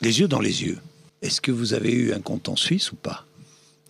Les 0.00 0.20
yeux 0.20 0.28
dans 0.28 0.40
les 0.40 0.62
yeux. 0.62 0.78
Est-ce 1.22 1.40
que 1.40 1.50
vous 1.50 1.74
avez 1.74 1.90
eu 1.92 2.12
un 2.12 2.20
compte 2.20 2.48
en 2.48 2.56
Suisse 2.56 2.92
ou 2.92 2.96
pas? 2.96 3.24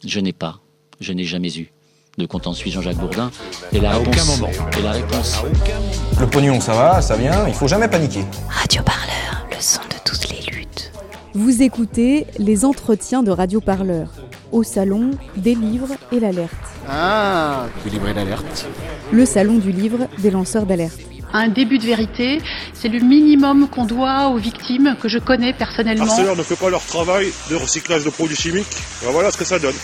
Je 0.06 0.20
n'ai 0.20 0.32
pas. 0.32 0.60
Je 1.00 1.12
n'ai 1.12 1.24
jamais 1.24 1.54
eu 1.56 1.70
de 2.16 2.26
compte 2.26 2.46
en 2.46 2.52
Suisse 2.54 2.72
Jean-Jacques 2.74 2.96
Bourdin. 2.96 3.30
Et 3.72 3.80
la 3.80 3.92
À 3.92 3.98
réponse, 3.98 4.14
aucun 4.14 4.24
moment. 4.24 4.48
Et 4.78 4.82
la 4.82 4.92
réponse. 4.92 5.36
Le 6.18 6.26
pognon, 6.26 6.60
ça 6.60 6.72
va, 6.74 7.02
ça 7.02 7.16
vient, 7.16 7.46
il 7.46 7.54
faut 7.54 7.68
jamais 7.68 7.88
paniquer. 7.88 8.24
Radio 8.48 8.82
Parleur, 8.82 9.46
le 9.50 9.56
son 9.60 9.80
de 9.82 9.96
toutes 10.04 10.28
les 10.30 10.40
luttes. 10.50 10.90
Vous 11.34 11.62
écoutez 11.62 12.26
les 12.38 12.64
entretiens 12.64 13.22
de 13.22 13.30
Radio 13.30 13.60
Parleur 13.60 14.08
au 14.50 14.62
salon 14.62 15.10
des 15.36 15.54
livres 15.54 15.90
et 16.10 16.18
l'alerte. 16.20 16.54
Ah, 16.88 17.66
du 17.84 17.90
livret 17.90 18.14
d'alerte. 18.14 18.66
Le 19.12 19.26
salon 19.26 19.58
du 19.58 19.70
livre 19.70 20.08
des 20.18 20.30
lanceurs 20.30 20.64
d'alerte. 20.64 20.98
Un 21.32 21.48
début 21.48 21.78
de 21.78 21.84
vérité, 21.84 22.40
c'est 22.72 22.88
le 22.88 23.00
minimum 23.00 23.68
qu'on 23.68 23.84
doit 23.84 24.28
aux 24.28 24.38
victimes 24.38 24.96
que 25.00 25.08
je 25.08 25.18
connais 25.18 25.52
personnellement. 25.52 26.04
Arcelor 26.04 26.36
ne 26.36 26.42
fait 26.42 26.56
pas 26.56 26.70
leur 26.70 26.84
travail 26.84 27.32
de 27.50 27.56
recyclage 27.56 28.04
de 28.04 28.10
produits 28.10 28.36
chimiques. 28.36 28.66
Ben 29.02 29.10
voilà 29.10 29.30
ce 29.30 29.36
que 29.36 29.44
ça 29.44 29.58
donne. 29.58 29.74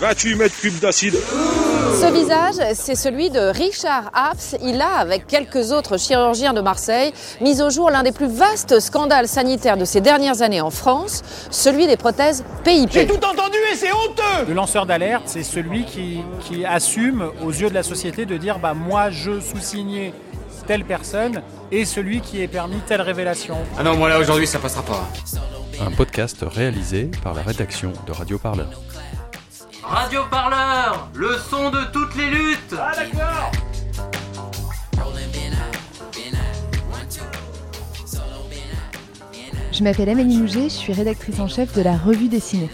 28 0.00 0.34
mètres 0.34 0.56
cubes 0.58 0.78
d'acide. 0.80 1.14
Ce 1.14 2.12
visage, 2.12 2.74
c'est 2.74 2.96
celui 2.96 3.30
de 3.30 3.38
Richard 3.38 4.10
Haps. 4.14 4.56
Il 4.62 4.80
a, 4.80 4.96
avec 4.96 5.26
quelques 5.26 5.70
autres 5.70 5.98
chirurgiens 5.98 6.52
de 6.54 6.60
Marseille, 6.60 7.12
mis 7.40 7.62
au 7.62 7.70
jour 7.70 7.90
l'un 7.90 8.02
des 8.02 8.10
plus 8.10 8.26
vastes 8.26 8.80
scandales 8.80 9.28
sanitaires 9.28 9.76
de 9.76 9.84
ces 9.84 10.00
dernières 10.00 10.42
années 10.42 10.60
en 10.60 10.70
France, 10.70 11.22
celui 11.50 11.86
des 11.86 11.96
prothèses 11.96 12.42
PIP. 12.64 12.96
entendu 13.12 13.58
et 13.72 13.76
c'est 13.76 13.92
honteux 13.92 14.48
Le 14.48 14.54
lanceur 14.54 14.86
d'alerte, 14.86 15.24
c'est 15.26 15.44
celui 15.44 15.84
qui, 15.84 16.18
qui 16.40 16.64
assume 16.64 17.30
aux 17.44 17.50
yeux 17.50 17.68
de 17.68 17.74
la 17.74 17.82
société 17.84 18.24
de 18.26 18.36
dire 18.36 18.58
bah, 18.58 18.74
moi 18.74 19.10
je 19.10 19.38
sous-signais 19.38 20.12
telle 20.62 20.84
personne 20.84 21.42
et 21.70 21.84
celui 21.84 22.20
qui 22.20 22.40
est 22.42 22.48
permis 22.48 22.78
telle 22.86 23.02
révélation. 23.02 23.56
Ah 23.78 23.82
non, 23.82 23.96
moi 23.96 24.08
là 24.08 24.18
aujourd'hui 24.18 24.46
ça 24.46 24.58
passera 24.58 24.82
pas. 24.82 25.08
Un 25.80 25.90
podcast 25.90 26.44
réalisé 26.46 27.10
par 27.22 27.34
la 27.34 27.42
rédaction 27.42 27.92
de 28.06 28.12
Radio 28.12 28.38
Parleur. 28.38 28.70
Radio 29.82 30.20
Parleur, 30.30 31.08
le 31.14 31.36
son 31.50 31.70
de 31.70 31.80
toutes 31.92 32.14
les 32.16 32.30
luttes. 32.30 32.74
Ah 32.78 32.92
d'accord 32.94 33.50
Je 39.72 39.82
m'appelle 39.82 40.10
Amélie 40.10 40.36
Mouget, 40.36 40.64
je 40.64 40.74
suis 40.74 40.92
rédactrice 40.92 41.40
en 41.40 41.48
chef 41.48 41.74
de 41.74 41.80
la 41.80 41.96
revue 41.96 42.28
dessinée. 42.28 42.68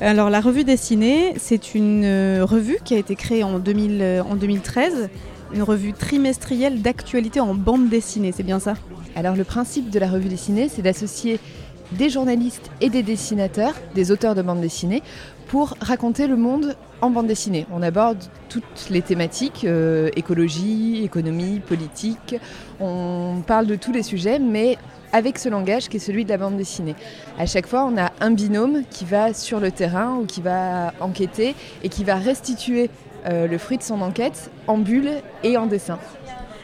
Alors 0.00 0.30
la 0.30 0.40
revue 0.40 0.62
dessinée, 0.62 1.34
c'est 1.36 1.74
une 1.74 2.04
euh, 2.04 2.44
revue 2.44 2.78
qui 2.84 2.94
a 2.94 2.98
été 2.98 3.16
créée 3.16 3.42
en, 3.42 3.58
2000, 3.58 4.00
euh, 4.00 4.22
en 4.22 4.36
2013, 4.36 5.08
une 5.54 5.62
revue 5.62 5.92
trimestrielle 5.92 6.82
d'actualité 6.82 7.40
en 7.40 7.54
bande 7.54 7.88
dessinée, 7.88 8.32
c'est 8.32 8.42
bien 8.42 8.58
ça? 8.58 8.74
Alors 9.14 9.36
le 9.36 9.44
principe 9.44 9.88
de 9.88 9.98
la 10.00 10.08
revue 10.08 10.28
dessinée, 10.28 10.68
c'est 10.68 10.82
d'associer 10.82 11.38
des 11.92 12.10
journalistes 12.10 12.70
et 12.80 12.90
des 12.90 13.04
dessinateurs, 13.04 13.74
des 13.94 14.10
auteurs 14.10 14.34
de 14.34 14.42
bande 14.42 14.60
dessinée, 14.60 15.02
pour 15.46 15.76
raconter 15.80 16.26
le 16.26 16.36
monde 16.36 16.74
en 17.00 17.10
bande 17.10 17.28
dessinée. 17.28 17.66
On 17.72 17.82
aborde 17.82 18.18
toutes 18.48 18.88
les 18.90 19.02
thématiques, 19.02 19.64
euh, 19.64 20.10
écologie, 20.16 21.04
économie, 21.04 21.60
politique, 21.60 22.34
on 22.80 23.42
parle 23.46 23.66
de 23.66 23.76
tous 23.76 23.92
les 23.92 24.02
sujets, 24.02 24.40
mais 24.40 24.76
avec 25.12 25.38
ce 25.38 25.48
langage 25.48 25.88
qui 25.88 25.98
est 25.98 26.00
celui 26.00 26.24
de 26.24 26.30
la 26.30 26.38
bande 26.38 26.56
dessinée. 26.56 26.96
À 27.38 27.46
chaque 27.46 27.68
fois, 27.68 27.84
on 27.84 27.96
a 27.96 28.10
un 28.20 28.32
binôme 28.32 28.82
qui 28.90 29.04
va 29.04 29.32
sur 29.32 29.60
le 29.60 29.70
terrain 29.70 30.16
ou 30.20 30.26
qui 30.26 30.40
va 30.40 30.92
enquêter 30.98 31.54
et 31.84 31.88
qui 31.88 32.02
va 32.02 32.16
restituer 32.16 32.90
euh, 33.26 33.46
le 33.46 33.58
fruit 33.58 33.78
de 33.78 33.82
son 33.82 34.00
enquête 34.02 34.50
en 34.66 34.78
bulle 34.78 35.10
et 35.42 35.56
en 35.56 35.66
dessin. 35.66 35.98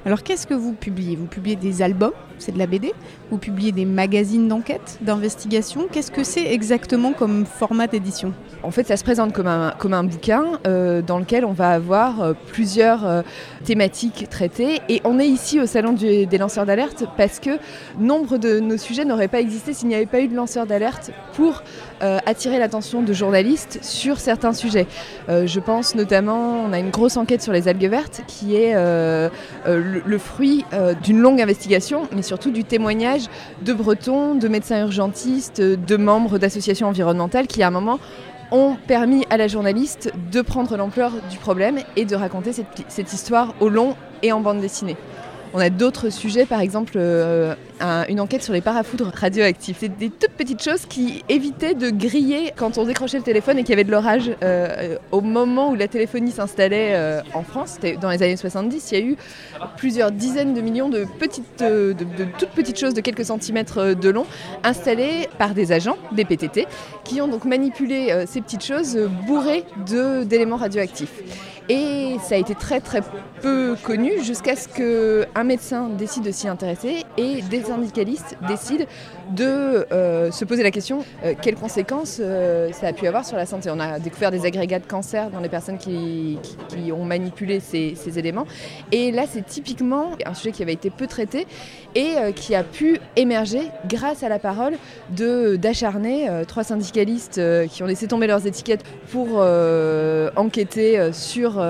Alors 0.05 0.23
qu'est-ce 0.23 0.47
que 0.47 0.55
vous 0.55 0.73
publiez? 0.73 1.17
Vous 1.17 1.27
publiez 1.27 1.57
des 1.57 1.83
albums, 1.83 2.13
c'est 2.41 2.53
de 2.53 2.59
la 2.59 2.67
BD 2.67 2.93
Vous 3.31 3.39
publiez 3.39 3.73
des 3.73 3.85
magazines 3.85 4.49
d'enquête, 4.49 4.99
d'investigation 5.03 5.87
Qu'est-ce 5.91 6.11
que 6.11 6.25
c'est 6.25 6.53
exactement 6.53 7.13
comme 7.13 7.47
format 7.47 7.87
d'édition 7.87 8.33
En 8.63 8.71
fait, 8.71 8.87
ça 8.87 8.97
se 8.97 9.05
présente 9.05 9.33
comme 9.33 9.47
un, 9.47 9.75
comme 9.79 9.95
un 9.95 10.05
bouquin 10.05 10.59
euh, 10.67 11.03
dans 11.03 11.19
lequel 11.19 11.45
on 11.45 11.53
va 11.53 11.71
avoir 11.71 12.21
euh, 12.21 12.33
plusieurs 12.53 13.07
euh, 13.07 13.23
thématiques 13.65 14.29
traitées. 14.31 14.81
Et 14.89 15.01
on 15.05 15.19
est 15.19 15.27
ici 15.27 15.61
au 15.61 15.67
Salon 15.67 15.93
des 15.93 16.39
lanceurs 16.39 16.67
d'alerte 16.67 17.05
parce 17.17 17.41
que 17.41 17.59
nombre 17.99 18.39
de 18.39 18.59
nos 18.61 18.77
sujets 18.77 19.05
n'auraient 19.05 19.29
pas 19.29 19.41
existé 19.41 19.73
s'il 19.73 19.89
n'y 19.89 19.95
avait 19.95 20.07
pas 20.07 20.21
eu 20.21 20.29
de 20.29 20.35
lanceurs 20.35 20.67
d'alerte 20.67 21.11
pour 21.35 21.63
attirer 22.01 22.59
l'attention 22.59 23.03
de 23.03 23.13
journalistes 23.13 23.79
sur 23.83 24.21
certains 24.21 24.55
sujets. 24.55 24.87
Je 25.29 25.61
pense 25.61 25.95
notamment, 25.95 26.65
on 26.65 26.73
a 26.73 26.79
une 26.79 26.89
grosse 26.89 27.19
enquête 27.19 27.43
sur 27.43 27.53
les 27.53 27.69
algues 27.69 27.91
vertes 27.91 28.23
qui 28.27 28.57
est 28.57 28.75
le, 28.75 30.19
fruit 30.19 30.65
d'une 31.03 31.21
longue 31.21 31.43
investigation, 31.43 32.09
mais 32.15 32.23
surtout 32.31 32.53
du 32.53 32.63
témoignage 32.63 33.23
de 33.63 33.73
Bretons, 33.73 34.37
de 34.37 34.47
médecins 34.47 34.83
urgentistes, 34.83 35.61
de 35.61 35.97
membres 35.97 36.39
d'associations 36.39 36.87
environnementales 36.87 37.49
qui 37.49 37.61
à 37.65 37.67
un 37.67 37.73
moment 37.73 37.99
ont 38.53 38.77
permis 38.87 39.25
à 39.31 39.37
la 39.37 39.49
journaliste 39.49 40.13
de 40.31 40.41
prendre 40.41 40.77
l'ampleur 40.77 41.11
du 41.29 41.39
problème 41.39 41.81
et 41.97 42.05
de 42.05 42.15
raconter 42.15 42.53
cette, 42.53 43.13
histoire 43.13 43.53
au 43.59 43.69
long 43.69 43.97
et 44.23 44.31
en 44.31 44.39
bande 44.39 44.61
dessinée. 44.61 44.97
On 45.53 45.59
a 45.59 45.69
d'autres 45.69 46.11
sujets, 46.11 46.47
par 46.47 46.61
exemple 46.61 46.93
euh, 46.97 47.55
un- 47.81 48.05
une 48.09 48.21
enquête 48.21 48.43
sur 48.45 48.53
les 48.53 48.61
parafoudres 48.61 49.11
radioactifs. 49.13 49.79
C'est 49.81 49.89
des 49.99 50.09
toutes 50.09 50.31
petites 50.31 50.63
choses 50.63 50.87
qui 50.87 51.25
évitaient 51.29 51.75
de 51.75 51.91
griller 51.91 52.53
quand 52.55 52.79
on 52.79 52.85
décrochait 52.85 53.17
le 53.19 53.25
téléphone 53.25 53.59
et 53.59 53.63
qu'il 53.63 53.71
y 53.71 53.73
avait 53.73 53.83
de 53.85 53.91
l'orage. 53.91 54.31
Euh, 54.45 54.97
au 55.11 55.21
moment 55.23 55.71
où 55.71 55.75
la 55.75 55.89
téléphonie 55.89 56.31
s'installait 56.31 56.91
euh, 56.95 57.21
en 57.35 57.43
France, 57.43 57.79
dans 58.01 58.11
les 58.11 58.23
années 58.23 58.37
70, 58.37 58.93
il 58.93 58.99
y 58.99 59.03
a 59.03 59.05
eu 59.05 59.17
plusieurs 59.77 60.13
dizaines 60.13 60.55
de 60.55 60.61
millions 60.61 60.89
de, 60.89 61.05
petites, 61.19 61.59
de, 61.59 61.97
toutes 62.39 62.51
petites 62.51 62.79
choses 62.79 62.95
de 62.95 63.01
quelques 63.01 63.25
centimètres 63.25 63.95
de 63.95 64.09
long 64.09 64.27
installées 64.63 65.29
par 65.39 65.55
des 65.55 65.73
agents, 65.73 65.97
des 66.13 66.25
PTT, 66.25 66.67
qui 67.03 67.21
ont 67.21 67.29
donc 67.29 67.45
manipulé 67.45 68.25
ces 68.27 68.41
petites 68.41 68.65
choses 68.65 68.97
bourrées 69.27 69.65
d'éléments 70.27 70.57
radioactifs. 70.57 71.13
Et 71.71 72.17
ça 72.21 72.35
a 72.35 72.39
été 72.39 72.57
très 72.57 72.81
très 72.81 73.01
peu 73.43 73.77
connu 73.81 74.25
jusqu'à 74.25 74.57
ce 74.57 74.67
qu'un 74.67 75.45
médecin 75.45 75.89
décide 75.89 76.25
de 76.25 76.33
s'y 76.33 76.49
intéresser 76.49 77.05
et 77.17 77.43
des 77.43 77.63
syndicalistes 77.63 78.37
décident 78.49 78.87
de 79.31 79.87
euh, 79.93 80.33
se 80.33 80.45
poser 80.45 80.65
la 80.65 80.73
question 80.73 81.05
euh, 81.25 81.35
quelles 81.41 81.55
conséquences 81.55 82.19
euh, 82.21 82.73
ça 82.73 82.89
a 82.89 82.93
pu 82.93 83.07
avoir 83.07 83.25
sur 83.25 83.37
la 83.37 83.47
santé. 83.47 83.71
On 83.71 83.79
a 83.79 84.01
découvert 84.01 84.33
des 84.33 84.47
agrégats 84.47 84.81
de 84.81 84.87
cancer 84.87 85.31
dans 85.31 85.39
les 85.39 85.49
personnes 85.49 85.79
qui, 85.79 86.41
ont 86.91 87.05
manipulé 87.05 87.61
ces 87.61 88.19
éléments. 88.19 88.47
Et 88.91 89.13
là, 89.13 89.27
c'est 89.31 89.47
typiquement 89.47 90.11
un 90.27 90.35
sujet 90.35 90.51
qui 90.51 90.65
avait 90.65 90.73
été 90.73 90.91
peu 90.91 91.07
traité 91.07 91.47
et 91.95 92.17
euh, 92.17 92.33
qui 92.33 92.55
a 92.55 92.63
pu 92.63 92.99
émerger 93.17 93.63
grâce 93.89 94.23
à 94.23 94.29
la 94.29 94.39
parole 94.39 94.75
d'acharnés, 95.11 96.29
euh, 96.29 96.45
trois 96.45 96.65
syndicalistes 96.65 97.39
euh, 97.39 97.67
qui 97.67 97.83
ont 97.83 97.87
laissé 97.87 98.07
tomber 98.07 98.27
leurs 98.27 98.47
étiquettes 98.47 98.85
pour 99.11 99.41
enquêter 100.37 101.11
sur, 101.13 101.63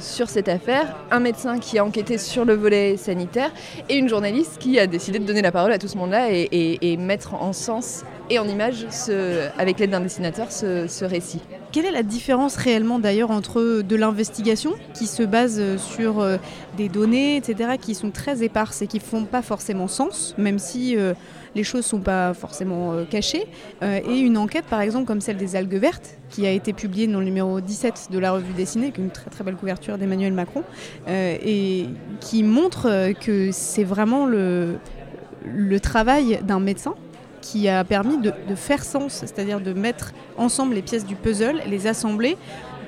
cette 0.00 0.48
affaire, 0.48 0.96
un 1.10 1.20
médecin 1.20 1.58
qui 1.58 1.78
a 1.78 1.84
enquêté 1.84 2.18
sur 2.18 2.44
le 2.44 2.54
volet 2.54 2.96
sanitaire 2.96 3.50
et 3.88 3.96
une 3.96 4.08
journaliste 4.08 4.58
qui 4.58 4.78
a 4.78 4.86
décidé 4.86 5.18
de 5.18 5.24
donner 5.24 5.42
la 5.42 5.52
parole 5.52 5.72
à 5.72 5.78
tout 5.78 5.88
ce 5.88 5.96
monde-là 5.96 6.28
et 6.30 6.96
mettre 6.96 7.34
en 7.34 7.52
sens 7.52 8.04
et 8.30 8.38
en 8.38 8.48
image, 8.48 8.86
ce, 8.90 9.48
avec 9.58 9.78
l'aide 9.78 9.90
d'un 9.90 10.00
dessinateur, 10.00 10.50
ce, 10.50 11.04
récit. 11.04 11.40
Quelle 11.72 11.86
est 11.86 11.90
la 11.90 12.02
différence 12.02 12.56
réellement 12.56 12.98
d'ailleurs 12.98 13.30
entre 13.30 13.82
de 13.82 13.96
l'investigation 13.96 14.72
qui 14.94 15.06
se 15.06 15.22
base 15.22 15.60
sur 15.76 16.20
euh, 16.20 16.36
des 16.76 16.88
données, 16.88 17.36
etc., 17.36 17.72
qui 17.80 17.94
sont 17.94 18.10
très 18.10 18.42
éparses 18.42 18.82
et 18.82 18.86
qui 18.86 19.00
font 19.00 19.24
pas 19.24 19.42
forcément 19.42 19.88
sens, 19.88 20.34
même 20.38 20.58
si 20.58 20.96
euh, 20.96 21.14
les 21.54 21.62
choses 21.62 21.84
sont 21.84 22.00
pas 22.00 22.34
forcément 22.34 22.92
euh, 22.92 23.04
cachées, 23.04 23.46
euh, 23.82 24.00
et 24.06 24.18
une 24.18 24.36
enquête 24.36 24.66
par 24.66 24.80
exemple 24.80 25.06
comme 25.06 25.20
celle 25.20 25.36
des 25.36 25.56
algues 25.56 25.74
vertes, 25.74 26.16
qui 26.30 26.46
a 26.46 26.50
été 26.50 26.72
publiée 26.72 27.06
dans 27.06 27.18
le 27.18 27.24
numéro 27.24 27.60
17 27.60 28.08
de 28.10 28.18
la 28.18 28.32
revue 28.32 28.52
dessinée, 28.52 28.86
avec 28.86 28.98
une 28.98 29.10
très 29.10 29.30
très 29.30 29.44
belle 29.44 29.56
couverture 29.56 29.98
d'Emmanuel 29.98 30.32
Macron, 30.32 30.64
euh, 31.08 31.36
et 31.44 31.86
qui 32.20 32.42
montre 32.42 32.88
euh, 32.88 33.12
que 33.12 33.50
c'est 33.52 33.84
vraiment 33.84 34.26
le 34.26 34.78
travail 35.80 36.40
d'un 36.42 36.60
médecin 36.60 36.94
qui 37.44 37.68
a 37.68 37.84
permis 37.84 38.16
de, 38.16 38.32
faire 38.54 38.82
sens, 38.82 39.12
c'est-à-dire 39.12 39.60
de 39.60 39.74
mettre 39.74 40.12
ensemble 40.38 40.74
les 40.74 40.82
pièces 40.82 41.04
du 41.04 41.14
puzzle, 41.14 41.60
les 41.66 41.86
assembler 41.86 42.38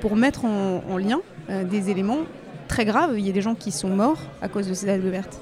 pour 0.01 0.15
mettre 0.15 0.45
en, 0.45 0.81
en 0.89 0.97
lien 0.97 1.19
euh, 1.49 1.63
des 1.63 1.91
éléments 1.91 2.23
très 2.67 2.83
graves. 2.83 3.19
Il 3.19 3.25
y 3.25 3.29
a 3.29 3.33
des 3.33 3.41
gens 3.41 3.53
qui 3.53 3.71
sont 3.71 3.89
morts 3.89 4.19
à 4.41 4.49
cause 4.49 4.67
de 4.67 4.73
ces 4.73 4.89
algues 4.89 5.05
vertes. 5.05 5.39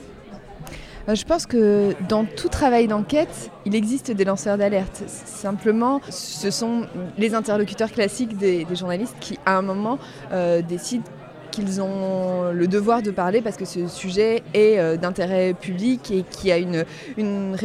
Euh, 1.08 1.16
Je 1.16 1.24
pense 1.24 1.46
que 1.46 1.94
dans 2.10 2.26
tout 2.26 2.50
travail 2.50 2.88
d'enquête, 2.88 3.52
il 3.66 3.74
existe 3.74 4.12
des 4.12 4.26
lanceurs 4.26 4.58
d'alerte. 4.58 5.04
Simplement, 5.08 6.02
ce 6.10 6.52
sont 6.52 6.82
les 7.18 7.34
interlocuteurs 7.34 7.92
classiques 7.92 8.38
des, 8.38 8.66
des 8.66 8.76
journalistes 8.76 9.16
qui, 9.22 9.40
à 9.46 9.58
un 9.58 9.62
moment, 9.62 9.98
euh, 10.34 10.62
décident 10.62 11.06
qu'ils 11.56 11.82
ont 11.82 12.52
le 12.52 12.68
devoir 12.68 13.02
de 13.02 13.12
parler 13.12 13.42
parce 13.42 13.56
que 13.58 13.66
ce 13.66 13.88
sujet 13.88 14.44
est 14.54 14.78
euh, 14.78 14.98
d'intérêt 14.98 15.54
public 15.54 16.12
et 16.12 16.24
qui 16.30 16.52
a 16.52 16.58
une, 16.58 16.84
une, 17.18 17.56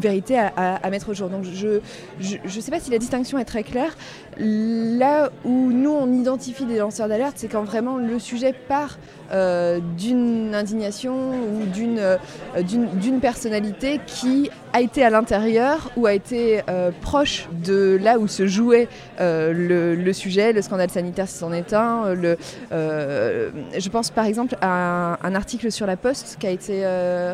vérité 0.00 0.38
à, 0.38 0.52
à- 0.56 0.74
à 0.76 0.90
mettre 0.90 1.10
au 1.10 1.14
jour. 1.14 1.28
Donc 1.28 1.44
je 1.44 1.80
ne 2.20 2.60
sais 2.60 2.70
pas 2.70 2.80
si 2.80 2.90
la 2.90 2.98
distinction 2.98 3.38
est 3.38 3.44
très 3.44 3.62
claire. 3.62 3.96
Là 4.38 5.30
où 5.44 5.70
nous, 5.72 5.90
on 5.90 6.12
identifie 6.12 6.64
des 6.64 6.78
lanceurs 6.78 7.08
d'alerte, 7.08 7.34
c'est 7.36 7.48
quand 7.48 7.64
vraiment 7.64 7.96
le 7.96 8.18
sujet 8.18 8.52
part 8.52 8.98
euh, 9.32 9.80
d'une 9.96 10.54
indignation 10.54 11.14
ou 11.30 11.64
d'une 11.72 11.98
euh, 11.98 12.18
d'une- 12.62 12.90
d'une 12.98 13.20
personnalité 13.20 13.98
qui 14.06 14.50
a 14.74 14.82
été 14.82 15.02
à 15.02 15.08
l'intérieur 15.08 15.90
ou 15.96 16.04
a 16.06 16.12
été 16.12 16.62
euh, 16.68 16.90
proche 17.00 17.48
de 17.64 17.98
là 18.02 18.18
où 18.18 18.28
se 18.28 18.46
jouait 18.46 18.86
le, 19.18 20.12
sujet, 20.12 20.52
le 20.52 20.60
scandale 20.60 20.90
sanitaire 20.90 21.28
si 21.28 21.42
est 21.44 21.72
un. 21.72 22.14
je 22.70 23.88
pense 23.88 24.10
par 24.10 24.26
exemple 24.26 24.56
à 24.60 25.16
un, 25.26 25.34
article 25.34 25.72
sur 25.72 25.86
la 25.86 25.96
Poste 25.96 26.36
qui 26.38 26.46
a 26.46 26.50
été 26.50 26.84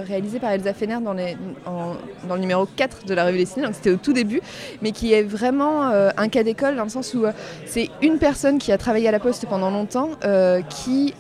réalisé 0.06 0.38
par 0.38 0.50
Elsa 0.53 0.75
Fener 0.75 0.99
dans, 1.03 1.14
le 1.14 2.38
numéro 2.38 2.67
4 2.67 3.06
de 3.06 3.14
la 3.14 3.26
revue 3.26 3.38
dessinée, 3.38 3.67
donc 3.67 3.75
c'était 3.75 3.91
au 3.91 3.96
tout 3.96 4.12
début, 4.12 4.41
mais 4.82 4.93
qui 4.93 5.12
est 5.12 5.23
vraiment 5.23 5.82
un 5.85 6.29
cas 6.29 6.43
d'école 6.43 6.76
sens 6.90 7.14
où 7.14 7.25
euh, 7.25 7.32
c'est 7.66 7.88
une 8.02 8.19
personne 8.19 8.58
qui 8.58 8.72
a 8.72 8.78
travaillé 8.78 9.08
à 9.08 9.12
la 9.12 9.20
Poste 9.20 9.46
pendant 9.46 9.70
longtemps 9.70 10.10
euh, 10.25 10.60
qui 10.62 11.14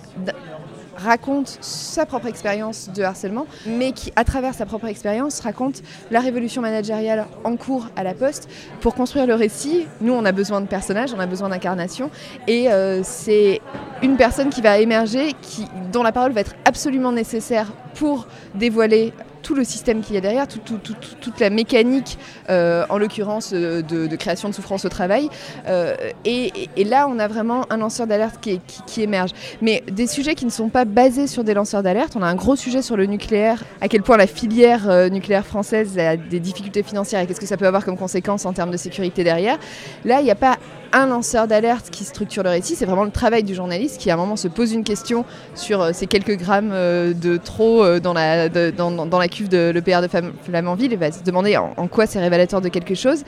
raconte 0.96 1.58
sa 1.60 2.06
propre 2.06 2.26
expérience 2.26 2.90
de 2.94 3.02
harcèlement, 3.02 3.46
mais 3.66 3.92
qui, 3.92 4.12
à 4.16 4.24
travers 4.24 4.54
sa 4.54 4.66
propre 4.66 4.86
expérience, 4.86 5.40
raconte 5.40 5.82
la 6.10 6.20
révolution 6.20 6.62
managériale 6.62 7.26
en 7.44 7.56
cours 7.56 7.88
à 7.96 8.04
la 8.04 8.14
Poste. 8.14 8.48
Pour 8.80 8.94
construire 8.94 9.26
le 9.26 9.34
récit, 9.34 9.86
nous, 10.00 10.12
on 10.12 10.24
a 10.24 10.32
besoin 10.32 10.60
de 10.60 10.66
personnages, 10.66 11.14
on 11.14 11.20
a 11.20 11.26
besoin 11.26 11.48
d'incarnation, 11.48 12.10
et 12.46 12.70
euh, 12.70 13.00
c'est 13.02 13.60
une 14.02 14.16
personne 14.16 14.50
qui 14.50 14.60
va 14.60 14.78
émerger, 14.78 15.34
qui, 15.40 15.66
dont 15.92 16.02
la 16.02 16.12
parole 16.12 16.32
va 16.32 16.40
être 16.40 16.54
absolument 16.64 17.12
nécessaire 17.12 17.72
pour 17.94 18.26
dévoiler 18.54 19.12
tout 19.42 19.54
le 19.54 19.64
système 19.64 20.00
qu'il 20.02 20.14
y 20.14 20.18
a 20.18 20.20
derrière, 20.20 20.46
tout- 20.48 20.58
tout- 20.58 20.78
tout- 20.78 20.94
tout- 20.94 21.14
toute 21.20 21.40
la 21.40 21.50
mécanique, 21.50 22.18
euh, 22.48 22.84
en 22.88 22.98
l'occurrence 22.98 23.52
euh, 23.52 23.82
de, 23.82 24.16
création 24.16 24.48
de 24.48 24.54
souffrance 24.54 24.84
au 24.84 24.88
travail. 24.88 25.28
Euh, 25.66 25.94
et, 26.24 26.68
là, 26.84 27.08
on 27.08 27.18
a 27.18 27.28
vraiment 27.28 27.64
un 27.70 27.76
lanceur 27.78 28.06
d'alerte 28.06 28.36
qui, 28.40 28.60
qui- 28.86 29.02
émerge. 29.02 29.30
Mais 29.62 29.82
des 29.90 30.06
sujets 30.06 30.34
qui 30.34 30.44
ne 30.44 30.50
sont 30.50 30.68
pas 30.68 30.84
basés 30.84 31.26
sur 31.26 31.42
des 31.42 31.54
lanceurs 31.54 31.82
d'alerte. 31.82 32.12
On 32.16 32.22
a 32.22 32.26
un 32.26 32.34
gros 32.34 32.54
sujet 32.56 32.82
sur 32.82 32.96
le 32.96 33.06
nucléaire, 33.06 33.64
à 33.80 33.88
quel 33.88 34.02
point 34.02 34.16
la 34.18 34.26
filière 34.26 35.08
nucléaire 35.10 35.46
française 35.46 35.98
a 35.98 36.16
des 36.16 36.40
difficultés 36.40 36.82
financières 36.82 37.20
et 37.20 37.26
qu'est-ce 37.26 37.40
que 37.40 37.46
ça 37.46 37.56
peut 37.56 37.66
avoir 37.66 37.84
comme 37.84 37.96
conséquence 37.96 38.44
en 38.44 38.52
termes 38.52 38.70
de 38.70 38.76
sécurité 38.76 39.24
derrière. 39.24 39.58
Là, 40.04 40.20
il 40.20 40.24
n'y 40.24 40.30
a 40.30 40.34
pas 40.34 40.58
un 40.92 41.06
lanceur 41.06 41.46
d'alerte 41.46 41.90
qui 41.90 42.04
structure 42.04 42.42
le 42.42 42.50
récit, 42.50 42.74
c'est 42.74 42.84
vraiment 42.84 43.04
le 43.04 43.10
travail 43.10 43.42
du 43.42 43.54
journaliste 43.54 44.00
qui 44.00 44.10
à 44.10 44.14
un 44.14 44.16
moment 44.16 44.36
se 44.36 44.48
pose 44.48 44.72
une 44.72 44.84
question 44.84 45.24
sur 45.54 45.80
euh, 45.80 45.90
ces 45.92 46.06
quelques 46.06 46.36
grammes 46.36 46.70
euh, 46.72 47.12
de 47.12 47.36
trop 47.36 47.84
euh, 47.84 48.00
dans, 48.00 48.12
la, 48.12 49.28
cuve 49.28 49.48
de 49.48 49.70
l'EPR 49.70 50.02
de 50.02 50.08
Flam- 50.08 50.32
Flamanville 50.42 50.92
et 50.92 50.96
va 50.96 51.12
se 51.12 51.22
demander 51.22 51.56
en, 51.56 51.86
quoi 51.88 52.06
c'est 52.06 52.18
révélateur 52.20 52.60
de 52.60 52.68
quelque 52.68 52.94
chose. 52.94 53.24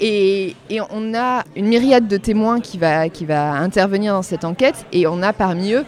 Et, 0.00 0.56
et 0.70 0.80
on 0.90 1.14
a 1.14 1.44
une 1.56 1.66
myriade 1.66 2.08
de 2.08 2.16
témoins 2.16 2.60
qui 2.60 2.78
va, 2.78 3.08
qui 3.08 3.24
va 3.24 3.52
intervenir 3.52 4.12
dans 4.12 4.22
cette 4.22 4.44
enquête 4.44 4.86
et 4.92 5.06
on 5.06 5.22
a 5.22 5.32
parmi 5.32 5.72
eux 5.72 5.84